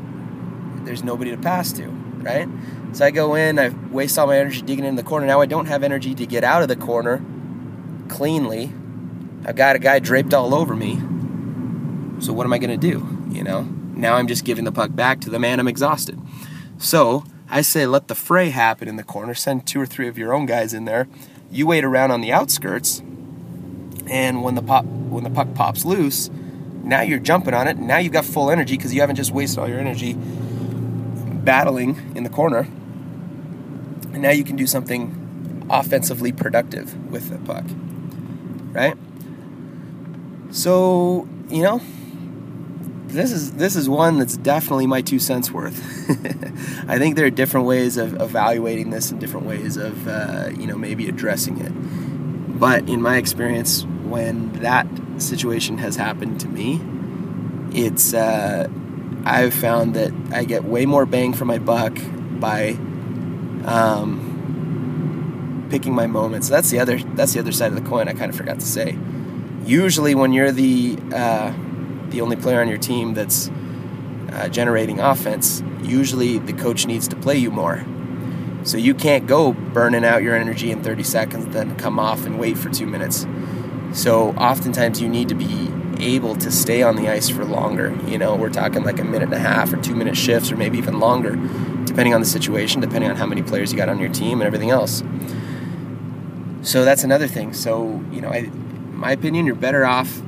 There's 0.85 1.03
nobody 1.03 1.31
to 1.31 1.37
pass 1.37 1.71
to, 1.73 1.87
right? 1.87 2.47
So 2.93 3.05
I 3.05 3.11
go 3.11 3.35
in, 3.35 3.59
I 3.59 3.69
waste 3.91 4.17
all 4.17 4.27
my 4.27 4.37
energy 4.37 4.61
digging 4.61 4.85
in 4.85 4.95
the 4.95 5.03
corner. 5.03 5.27
Now 5.27 5.41
I 5.41 5.45
don't 5.45 5.67
have 5.67 5.83
energy 5.83 6.15
to 6.15 6.25
get 6.25 6.43
out 6.43 6.61
of 6.61 6.67
the 6.67 6.75
corner 6.75 7.23
cleanly. 8.07 8.73
I've 9.45 9.55
got 9.55 9.75
a 9.75 9.79
guy 9.79 9.99
draped 9.99 10.33
all 10.33 10.55
over 10.55 10.75
me. 10.75 10.95
So 12.23 12.33
what 12.33 12.45
am 12.45 12.53
I 12.53 12.57
going 12.57 12.69
to 12.69 12.77
do? 12.77 13.07
You 13.29 13.43
know, 13.43 13.61
now 13.93 14.15
I'm 14.15 14.27
just 14.27 14.45
giving 14.45 14.65
the 14.65 14.71
puck 14.71 14.95
back 14.95 15.21
to 15.21 15.29
the 15.29 15.39
man. 15.39 15.59
I'm 15.59 15.67
exhausted. 15.67 16.19
So 16.77 17.23
I 17.51 17.61
say 17.61 17.85
let 17.85 18.07
the 18.07 18.15
fray 18.15 18.49
happen 18.49 18.87
in 18.87 18.95
the 18.95 19.03
corner. 19.03 19.33
Send 19.33 19.67
two 19.67 19.81
or 19.81 19.85
three 19.85 20.07
of 20.07 20.17
your 20.17 20.33
own 20.33 20.45
guys 20.45 20.73
in 20.73 20.85
there. 20.85 21.07
You 21.51 21.67
wait 21.67 21.83
around 21.83 22.11
on 22.11 22.21
the 22.21 22.31
outskirts, 22.31 22.99
and 24.09 24.41
when 24.41 24.55
the 24.55 24.61
pop 24.61 24.85
when 24.85 25.25
the 25.25 25.29
puck 25.29 25.53
pops 25.53 25.83
loose, 25.83 26.29
now 26.83 27.01
you're 27.01 27.19
jumping 27.19 27.53
on 27.53 27.67
it. 27.67 27.77
Now 27.77 27.97
you've 27.97 28.13
got 28.13 28.23
full 28.23 28.49
energy 28.49 28.77
because 28.77 28.93
you 28.93 29.01
haven't 29.01 29.17
just 29.17 29.31
wasted 29.31 29.59
all 29.59 29.67
your 29.67 29.79
energy 29.79 30.15
battling 30.15 32.13
in 32.15 32.23
the 32.23 32.29
corner. 32.29 32.67
And 34.13 34.21
now 34.21 34.31
you 34.31 34.45
can 34.45 34.55
do 34.55 34.65
something 34.65 35.67
offensively 35.69 36.31
productive 36.31 37.11
with 37.11 37.29
the 37.29 37.37
puck. 37.39 37.65
Right? 38.71 38.97
So, 40.51 41.27
you 41.49 41.63
know, 41.63 41.81
this 43.11 43.31
is 43.31 43.51
this 43.53 43.75
is 43.75 43.89
one 43.89 44.17
that's 44.17 44.37
definitely 44.37 44.87
my 44.87 45.01
two 45.01 45.19
cents 45.19 45.51
worth. 45.51 45.79
I 46.89 46.97
think 46.97 47.15
there 47.15 47.25
are 47.25 47.31
different 47.31 47.67
ways 47.67 47.97
of 47.97 48.19
evaluating 48.21 48.89
this 48.89 49.11
and 49.11 49.19
different 49.19 49.45
ways 49.45 49.77
of 49.77 50.07
uh, 50.07 50.49
you 50.57 50.67
know 50.67 50.77
maybe 50.77 51.07
addressing 51.07 51.59
it. 51.59 51.71
But 52.59 52.89
in 52.89 53.01
my 53.01 53.17
experience, 53.17 53.83
when 54.03 54.51
that 54.53 54.87
situation 55.17 55.77
has 55.79 55.95
happened 55.95 56.39
to 56.41 56.47
me, 56.47 56.79
it's 57.73 58.13
uh, 58.13 58.67
I've 59.25 59.53
found 59.53 59.95
that 59.95 60.11
I 60.31 60.43
get 60.43 60.63
way 60.63 60.85
more 60.85 61.05
bang 61.05 61.33
for 61.33 61.45
my 61.45 61.59
buck 61.59 61.97
by 62.39 62.69
um, 63.65 65.67
picking 65.69 65.93
my 65.93 66.07
moments. 66.07 66.49
That's 66.49 66.69
the 66.69 66.79
other 66.79 66.99
that's 66.99 67.33
the 67.33 67.39
other 67.39 67.51
side 67.51 67.73
of 67.73 67.83
the 67.83 67.89
coin. 67.89 68.07
I 68.07 68.13
kind 68.13 68.29
of 68.29 68.37
forgot 68.37 68.59
to 68.59 68.65
say. 68.65 68.97
Usually, 69.63 70.15
when 70.15 70.33
you're 70.33 70.51
the 70.51 70.97
uh, 71.13 71.53
the 72.11 72.21
only 72.21 72.35
player 72.35 72.61
on 72.61 72.67
your 72.67 72.77
team 72.77 73.13
that's 73.13 73.49
uh, 74.31 74.47
generating 74.49 74.99
offense, 74.99 75.63
usually 75.81 76.37
the 76.37 76.53
coach 76.53 76.85
needs 76.85 77.07
to 77.07 77.15
play 77.15 77.37
you 77.37 77.51
more. 77.51 77.83
So 78.63 78.77
you 78.77 78.93
can't 78.93 79.25
go 79.25 79.53
burning 79.53 80.05
out 80.05 80.21
your 80.21 80.35
energy 80.35 80.71
in 80.71 80.83
30 80.83 81.03
seconds, 81.03 81.53
then 81.53 81.75
come 81.77 81.99
off 81.99 82.25
and 82.25 82.39
wait 82.39 82.57
for 82.57 82.69
two 82.69 82.85
minutes. 82.85 83.25
So 83.93 84.29
oftentimes 84.33 85.01
you 85.01 85.09
need 85.09 85.29
to 85.29 85.35
be 85.35 85.71
able 85.99 86.35
to 86.35 86.51
stay 86.51 86.83
on 86.83 86.95
the 86.95 87.09
ice 87.09 87.29
for 87.29 87.43
longer. 87.43 87.97
You 88.07 88.17
know, 88.17 88.35
we're 88.35 88.49
talking 88.49 88.83
like 88.83 88.99
a 88.99 89.03
minute 89.03 89.23
and 89.23 89.33
a 89.33 89.39
half 89.39 89.73
or 89.73 89.77
two 89.77 89.95
minute 89.95 90.15
shifts 90.15 90.51
or 90.51 90.57
maybe 90.57 90.77
even 90.77 90.99
longer, 90.99 91.35
depending 91.85 92.13
on 92.13 92.21
the 92.21 92.27
situation, 92.27 92.81
depending 92.81 93.09
on 93.09 93.15
how 93.15 93.25
many 93.25 93.41
players 93.41 93.71
you 93.71 93.77
got 93.77 93.89
on 93.89 93.99
your 93.99 94.11
team 94.11 94.41
and 94.41 94.47
everything 94.47 94.69
else. 94.69 95.03
So 96.61 96.85
that's 96.85 97.03
another 97.03 97.27
thing. 97.27 97.53
So, 97.53 98.03
you 98.11 98.21
know, 98.21 98.29
I, 98.29 98.49
my 98.91 99.11
opinion, 99.11 99.45
you're 99.45 99.55
better 99.55 99.85
off 99.85 100.21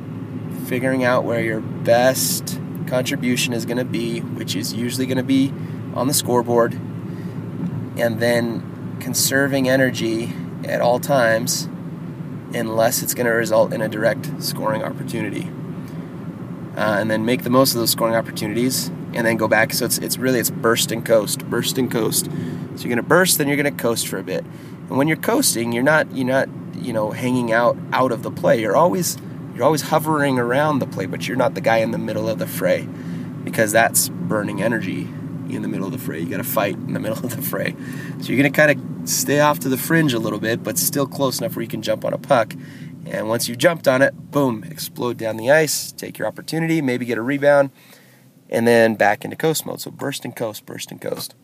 figuring 0.63 1.03
out 1.03 1.23
where 1.23 1.41
your 1.41 1.59
best 1.61 2.59
contribution 2.87 3.53
is 3.53 3.65
going 3.65 3.77
to 3.77 3.85
be, 3.85 4.19
which 4.19 4.55
is 4.55 4.73
usually 4.73 5.05
going 5.05 5.17
to 5.17 5.23
be 5.23 5.53
on 5.93 6.07
the 6.07 6.13
scoreboard, 6.13 6.73
and 6.73 8.19
then 8.19 8.97
conserving 8.99 9.69
energy 9.69 10.33
at 10.63 10.81
all 10.81 10.99
times 10.99 11.67
unless 12.53 13.01
it's 13.01 13.13
going 13.13 13.25
to 13.25 13.31
result 13.31 13.73
in 13.73 13.81
a 13.81 13.89
direct 13.89 14.41
scoring 14.41 14.83
opportunity. 14.83 15.49
Uh, 16.77 16.97
and 16.99 17.11
then 17.11 17.25
make 17.25 17.43
the 17.43 17.49
most 17.49 17.73
of 17.73 17.79
those 17.79 17.91
scoring 17.91 18.15
opportunities 18.15 18.87
and 19.13 19.27
then 19.27 19.37
go 19.37 19.47
back. 19.47 19.73
So 19.73 19.85
it's, 19.85 19.97
it's 19.99 20.17
really, 20.17 20.39
it's 20.39 20.49
burst 20.49 20.91
and 20.91 21.05
coast, 21.05 21.47
burst 21.49 21.77
and 21.77 21.91
coast. 21.91 22.25
So 22.25 22.31
you're 22.31 22.89
going 22.89 22.97
to 22.97 23.03
burst, 23.03 23.37
then 23.37 23.47
you're 23.47 23.57
going 23.57 23.75
to 23.75 23.81
coast 23.81 24.07
for 24.07 24.17
a 24.17 24.23
bit. 24.23 24.43
And 24.89 24.97
when 24.97 25.07
you're 25.07 25.17
coasting, 25.17 25.71
you're 25.71 25.83
not, 25.83 26.15
you're 26.15 26.25
not, 26.25 26.49
you 26.75 26.93
know, 26.93 27.11
hanging 27.11 27.51
out 27.51 27.77
out 27.91 28.11
of 28.11 28.23
the 28.23 28.31
play. 28.31 28.59
You're 28.61 28.75
always 28.75 29.17
you're 29.55 29.63
always 29.63 29.81
hovering 29.81 30.39
around 30.39 30.79
the 30.79 30.87
play, 30.87 31.05
but 31.05 31.27
you're 31.27 31.37
not 31.37 31.53
the 31.53 31.61
guy 31.61 31.77
in 31.77 31.91
the 31.91 31.97
middle 31.97 32.27
of 32.27 32.39
the 32.39 32.47
fray 32.47 32.87
because 33.43 33.71
that's 33.71 34.09
burning 34.09 34.61
energy 34.61 35.07
in 35.49 35.61
the 35.61 35.67
middle 35.67 35.85
of 35.85 35.91
the 35.91 35.99
fray. 35.99 36.19
You 36.19 36.29
got 36.29 36.37
to 36.37 36.43
fight 36.43 36.75
in 36.75 36.93
the 36.93 36.99
middle 37.01 37.23
of 37.23 37.35
the 37.35 37.41
fray. 37.41 37.75
So 38.21 38.31
you're 38.31 38.41
going 38.41 38.51
to 38.51 38.57
kind 38.57 38.71
of 38.71 39.09
stay 39.09 39.39
off 39.39 39.59
to 39.59 39.69
the 39.69 39.77
fringe 39.77 40.13
a 40.13 40.19
little 40.19 40.39
bit, 40.39 40.63
but 40.63 40.77
still 40.77 41.07
close 41.07 41.39
enough 41.39 41.55
where 41.55 41.63
you 41.63 41.69
can 41.69 41.81
jump 41.81 42.05
on 42.05 42.13
a 42.13 42.17
puck. 42.17 42.55
And 43.05 43.27
once 43.27 43.47
you've 43.47 43.57
jumped 43.57 43.87
on 43.87 44.01
it, 44.01 44.31
boom, 44.31 44.63
explode 44.63 45.17
down 45.17 45.37
the 45.37 45.51
ice, 45.51 45.91
take 45.91 46.17
your 46.17 46.27
opportunity, 46.27 46.81
maybe 46.81 47.05
get 47.05 47.17
a 47.17 47.21
rebound, 47.21 47.69
and 48.49 48.65
then 48.67 48.95
back 48.95 49.25
into 49.25 49.35
coast 49.35 49.65
mode. 49.65 49.81
So 49.81 49.91
burst 49.91 50.23
and 50.23 50.35
coast, 50.35 50.65
burst 50.65 50.91
and 50.91 51.01
coast. 51.01 51.35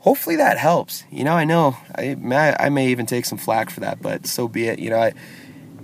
hopefully 0.00 0.34
that 0.36 0.58
helps. 0.58 1.04
You 1.10 1.22
know, 1.22 1.34
I 1.34 1.44
know 1.44 1.76
I 1.94 2.16
may, 2.16 2.56
I 2.58 2.68
may 2.68 2.88
even 2.88 3.06
take 3.06 3.24
some 3.24 3.38
flack 3.38 3.70
for 3.70 3.80
that, 3.80 4.02
but 4.02 4.26
so 4.26 4.48
be 4.48 4.66
it. 4.66 4.80
You 4.80 4.90
know, 4.90 4.98
I, 4.98 5.12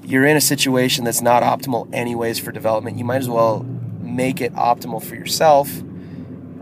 you're 0.05 0.27
in 0.27 0.37
a 0.37 0.41
situation 0.41 1.05
that's 1.05 1.21
not 1.21 1.43
optimal 1.43 1.89
anyways 1.93 2.39
for 2.39 2.53
development. 2.53 2.99
You 2.99 3.05
might 3.05 3.19
as 3.19 3.29
well 3.29 3.63
make 4.01 4.41
it 4.41 4.55
optimal 4.55 5.03
for 5.03 5.15
yourself. 5.15 5.71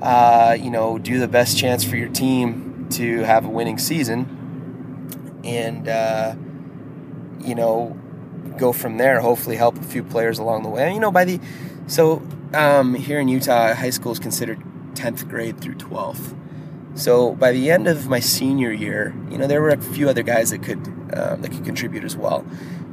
Uh, 0.03 0.57
you 0.59 0.71
know, 0.71 0.99
do 0.99 1.19
the 1.19 1.29
best 1.29 1.57
chance 1.57 1.85
for 1.85 1.97
your 1.97 2.09
team 2.09 2.87
to 2.91 3.21
have 3.21 3.45
a 3.45 3.49
winning 3.49 3.79
season, 3.79 5.41
and 5.45 5.89
uh, 5.89 6.35
you 7.41 7.55
know, 7.55 7.99
go 8.59 8.73
from 8.73 8.99
there. 8.99 9.21
Hopefully, 9.21 9.57
help 9.57 9.79
a 9.79 9.83
few 9.83 10.03
players 10.03 10.39
along 10.39 10.63
the 10.63 10.69
way. 10.69 10.93
You 10.93 11.01
know, 11.01 11.11
by 11.11 11.25
the 11.25 11.41
so 11.87 12.23
um, 12.53 12.95
here 12.95 13.21
in 13.21 13.29
Utah, 13.29 13.75
high 13.75 13.91
school 13.91 14.13
is 14.13 14.19
considered 14.19 14.61
10th 14.95 15.29
grade 15.29 15.61
through 15.61 15.75
12th. 15.75 16.37
So 16.95 17.35
by 17.35 17.53
the 17.53 17.71
end 17.71 17.87
of 17.89 18.09
my 18.09 18.21
senior 18.21 18.73
year, 18.73 19.15
you 19.31 19.37
know, 19.37 19.47
there 19.47 19.61
were 19.61 19.69
a 19.69 19.81
few 19.81 20.09
other 20.09 20.23
guys 20.23 20.51
that 20.51 20.63
could 20.63 20.79
um, 21.13 21.43
that 21.43 21.51
could 21.53 21.65
contribute 21.65 22.05
as 22.05 22.17
well. 22.17 22.45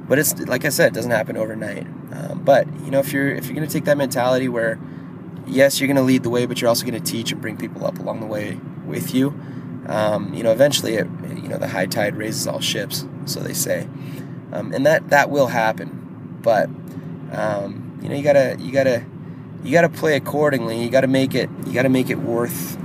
But 0.07 0.19
it's 0.19 0.37
like 0.39 0.65
I 0.65 0.69
said, 0.69 0.87
it 0.87 0.93
doesn't 0.93 1.11
happen 1.11 1.37
overnight. 1.37 1.87
Um, 2.11 2.41
but 2.43 2.67
you 2.83 2.91
know, 2.91 2.99
if 2.99 3.13
you're 3.13 3.29
if 3.29 3.45
you're 3.45 3.55
going 3.55 3.67
to 3.67 3.71
take 3.71 3.85
that 3.85 3.97
mentality 3.97 4.49
where, 4.49 4.79
yes, 5.47 5.79
you're 5.79 5.87
going 5.87 5.97
to 5.97 6.03
lead 6.03 6.23
the 6.23 6.29
way, 6.29 6.45
but 6.45 6.61
you're 6.61 6.69
also 6.69 6.85
going 6.85 7.01
to 7.01 7.11
teach 7.11 7.31
and 7.31 7.41
bring 7.41 7.57
people 7.57 7.85
up 7.85 7.99
along 7.99 8.19
the 8.19 8.25
way 8.25 8.59
with 8.85 9.13
you. 9.13 9.29
Um, 9.87 10.33
you 10.33 10.43
know, 10.43 10.51
eventually, 10.51 10.95
it, 10.95 11.07
you 11.35 11.47
know, 11.47 11.57
the 11.57 11.67
high 11.67 11.85
tide 11.85 12.15
raises 12.15 12.47
all 12.47 12.59
ships, 12.61 13.05
so 13.25 13.39
they 13.41 13.53
say, 13.53 13.87
um, 14.51 14.73
and 14.73 14.85
that 14.85 15.09
that 15.09 15.29
will 15.29 15.47
happen. 15.47 16.39
But 16.41 16.69
um, 17.31 17.99
you 18.01 18.09
know, 18.09 18.15
you 18.15 18.23
gotta 18.23 18.57
you 18.59 18.71
gotta 18.71 19.05
you 19.63 19.71
gotta 19.71 19.89
play 19.89 20.15
accordingly. 20.15 20.81
You 20.83 20.89
gotta 20.89 21.07
make 21.07 21.33
it 21.35 21.49
you 21.65 21.73
gotta 21.73 21.89
make 21.89 22.09
it 22.09 22.19
worth 22.19 22.77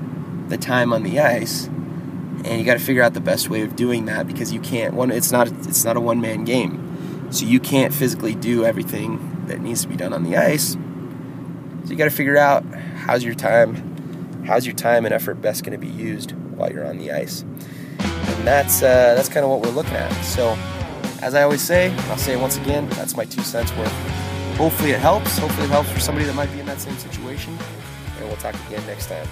the 0.48 0.56
time 0.56 0.92
on 0.92 1.02
the 1.02 1.20
ice, 1.20 1.66
and 1.66 2.58
you 2.58 2.64
got 2.64 2.74
to 2.74 2.80
figure 2.80 3.02
out 3.02 3.14
the 3.14 3.20
best 3.20 3.50
way 3.50 3.62
of 3.62 3.76
doing 3.76 4.06
that 4.06 4.26
because 4.26 4.52
you 4.52 4.60
can't 4.60 4.94
one. 4.94 5.10
It's 5.10 5.32
not 5.32 5.48
it's 5.48 5.84
not 5.84 5.96
a 5.96 6.00
one 6.00 6.20
man 6.20 6.44
game, 6.44 6.87
so 7.30 7.44
you 7.44 7.60
can't 7.60 7.92
physically 7.92 8.34
do 8.34 8.64
everything 8.64 9.44
that 9.46 9.60
needs 9.60 9.82
to 9.82 9.88
be 9.88 9.96
done 9.96 10.12
on 10.12 10.24
the 10.24 10.36
ice. 10.36 10.72
So 10.72 11.90
you 11.90 11.96
got 11.96 12.04
to 12.04 12.10
figure 12.10 12.36
out 12.36 12.64
how's 12.96 13.24
your 13.24 13.34
time, 13.34 14.44
how's 14.44 14.66
your 14.66 14.74
time 14.74 15.04
and 15.04 15.14
effort 15.14 15.34
best 15.34 15.64
going 15.64 15.78
to 15.78 15.86
be 15.86 15.92
used 15.92 16.32
while 16.32 16.70
you're 16.70 16.86
on 16.86 16.98
the 16.98 17.12
ice, 17.12 17.42
and 18.00 18.46
that's 18.46 18.82
uh, 18.82 19.14
that's 19.14 19.28
kind 19.28 19.44
of 19.44 19.50
what 19.50 19.62
we're 19.62 19.70
looking 19.70 19.94
at. 19.94 20.12
So, 20.22 20.56
as 21.22 21.34
I 21.34 21.42
always 21.42 21.62
say, 21.62 21.90
I'll 22.10 22.18
say 22.18 22.34
it 22.34 22.40
once 22.40 22.56
again. 22.56 22.88
That's 22.90 23.16
my 23.16 23.24
two 23.24 23.42
cents 23.42 23.74
worth. 23.76 23.92
Hopefully 24.56 24.90
it 24.90 24.98
helps. 24.98 25.38
Hopefully 25.38 25.66
it 25.66 25.70
helps 25.70 25.90
for 25.90 26.00
somebody 26.00 26.26
that 26.26 26.34
might 26.34 26.52
be 26.52 26.60
in 26.60 26.66
that 26.66 26.80
same 26.80 26.96
situation. 26.98 27.56
And 28.18 28.26
we'll 28.26 28.36
talk 28.38 28.54
again 28.66 28.84
next 28.86 29.06
time. 29.06 29.26